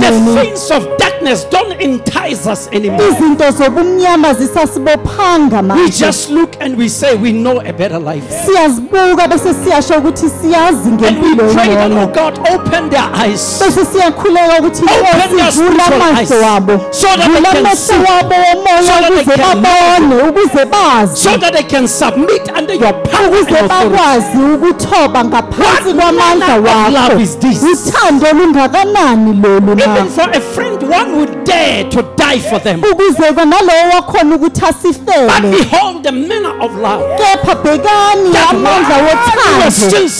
the 0.00 0.42
things 0.42 0.70
of 0.70 0.98
darkness 0.98 1.44
don't 1.50 1.80
entice 1.80 2.46
us 2.46 2.68
anymore. 2.72 3.08
Izinto 3.08 3.50
zobumnyama 3.50 4.34
zisasibophanga 4.34 5.62
we 5.74 5.90
just 5.90 6.30
look 6.30 6.56
and 6.60 6.76
we 6.76 6.88
say 6.88 7.14
we 7.16 7.32
know 7.32 7.60
a 7.60 7.72
better 7.72 7.98
life. 7.98 8.24
Siyazibuka 8.46 9.28
bese 9.28 9.54
siyasho 9.64 9.94
ukuthi 9.94 10.30
siyazi 10.40 10.88
and 10.88 11.00
we 11.02 11.10
ngempilo 11.10 11.54
pray 11.54 11.68
that 11.68 11.92
oh 11.92 12.06
god 12.06 12.38
open 12.54 12.90
their 12.90 13.08
eyes. 13.14 13.58
Bese 13.60 13.84
siyakhuleka 13.84 14.60
ukuthi 14.60 14.82
oh, 14.84 14.96
Open 14.96 15.36
their 15.36 15.52
vula 15.52 15.84
amehlo 15.86 16.40
wabo 16.42 16.92
so 16.92 17.06
that 17.16 17.30
they 17.30 17.62
can 17.62 17.76
see, 17.76 17.92
wabo 17.92 18.34
womoya 18.34 18.82
so 18.82 19.00
that 19.00 19.12
they 19.12 19.22
ukuze 19.22 19.36
babone 19.36 20.28
ukuze 20.28 20.64
bazi. 20.64 21.16
so 21.16 21.36
that 21.36 21.52
they 21.52 21.62
can 21.62 21.88
submit 21.88 22.48
under 22.58 22.74
your 22.74 22.92
power 23.02 23.26
ukuze 23.28 23.62
bakwazi 23.62 24.38
ukuthoba 24.54 25.24
ngaphansi 25.24 25.75
What 25.84 25.94
kwamandla 25.96 26.56
wakho 26.56 26.90
love 26.92 27.22
is 27.22 27.36
this? 27.38 27.62
uthando 27.62 28.26
lungakanani 28.32 29.42
lolu 29.42 29.72
Even 29.72 30.08
for 30.08 30.30
a 30.30 30.40
friend, 30.40 30.82
one 30.82 31.16
would 31.16 31.44
dare 31.44 31.84
to 31.84 32.02
die 32.16 32.38
for 32.40 32.58
them. 32.62 32.80
ukuze 32.92 33.30
nalowo 33.30 33.90
wakhona 33.94 34.36
ukuthi 34.36 34.60
But 34.60 35.42
behold 35.50 36.02
the 36.02 36.12
manner 36.12 36.54
of 36.60 36.72
love. 36.76 37.04
kepha 37.18 37.54
bhekani 37.54 38.36
amandla 38.50 38.96
wothando 38.96 39.68
ukuthi 39.68 40.10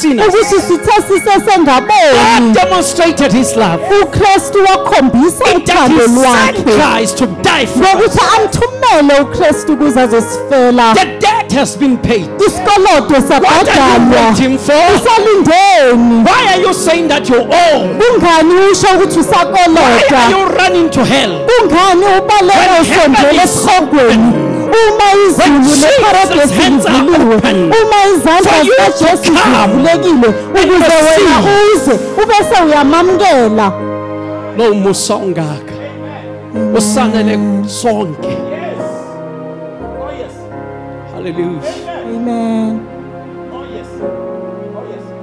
sithe 0.60 0.86
God 0.86 1.04
sisesengaboni 1.08 2.52
demonstrated 2.54 3.32
his 3.32 3.56
love. 3.56 3.80
ukristu 4.02 4.58
wakhombisa 4.64 5.44
uthando 5.56 6.04
lwakhe 6.06 6.62
Christ 7.56 7.74
to 7.74 7.80
die 7.80 7.90
for 7.90 7.98
ngokuthi 7.98 8.18
us. 8.18 8.34
amthumele 8.36 9.20
ukristu 9.20 9.72
ukuze 9.72 10.00
azosifela 10.00 10.94
The 10.94 11.06
debt 11.20 11.52
has 11.52 11.76
been 11.76 11.96
paid. 11.98 12.28
What 12.38 13.68
are 13.68 13.80
you 13.80 14.10
waiting 14.10 14.58
for? 14.58 14.74
Why 16.24 16.48
are 16.52 16.60
you 16.60 16.74
saying 16.74 17.08
that 17.08 17.28
you 17.28 17.36
owe? 17.36 17.88
kungani 17.98 18.54
usho 18.72 18.86
ukuthi 18.96 19.20
Why 19.22 20.08
are 20.12 20.30
you 20.30 20.44
running 20.58 20.90
to 20.90 21.04
hell? 21.04 21.46
When 21.46 21.70
heaven 21.70 22.02
is 23.42 23.66
uma 24.66 25.08
izulu 25.28 25.64
Jesus' 25.64 25.84
neparadesi 25.98 26.54
hands 26.54 26.86
are 26.86 26.92
livuliwe 26.98 27.34
open 27.36 27.56
uma 27.64 27.98
izandla 28.16 28.52
for 28.52 28.64
you 28.66 28.74
to 28.76 28.82
zikajesu 28.92 29.32
zivulekile 29.32 30.28
ukuze 30.28 30.94
wena 31.06 31.36
uze 31.74 31.92
ubese 32.22 32.62
uyamamukela 32.66 33.72
No 34.56 34.74
musongaka. 34.74 35.75
Usanele 36.76 37.38
sonke. 37.68 38.36
Hallelujah. 41.14 41.62
amen 42.16 42.80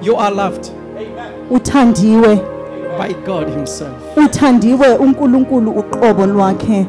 You 0.01 0.17
are 0.17 0.31
loved 0.35 0.71
uthandiwe 1.51 2.35
by 2.97 3.13
God 3.25 3.47
himself. 3.49 4.17
uthandiwe 4.17 4.95
uNkulunkulu 4.97 5.71
uqobo 5.71 6.25
lwakhe 6.25 6.85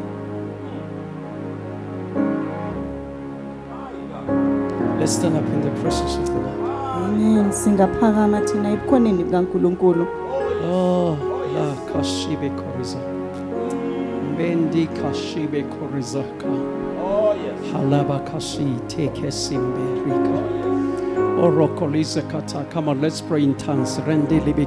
Let's 4.99 5.13
stand 5.13 5.35
up 5.37 5.43
in 5.53 5.61
the 5.61 5.81
presence 5.81 6.17
of 6.17 6.25
the 6.25 6.31
Lord. 6.33 6.59
amen 6.95 7.51
singaphakama 7.51 8.41
thina 8.41 8.71
ebukhoneni 8.71 9.23
bukaNkulunkulu 9.23 10.07
Oh, 10.73 11.17
la 11.55 11.93
kashibe 11.93 12.49
koriza. 12.49 12.97
Bendi 14.37 14.87
kashibe 14.87 15.63
korizaka. 15.63 16.47
Oh, 17.01 17.35
Halaba 17.73 18.19
kashi 18.25 18.65
teke 18.87 19.31
simberika. 19.31 20.39
Orokoliza 21.39 22.21
kata. 22.29 22.65
Come 22.71 22.89
on, 22.89 23.01
let's 23.01 23.21
pray 23.21 23.43
in 23.43 23.55
tongues. 23.55 23.97
Rendi 23.99 24.39
libi 24.39 24.63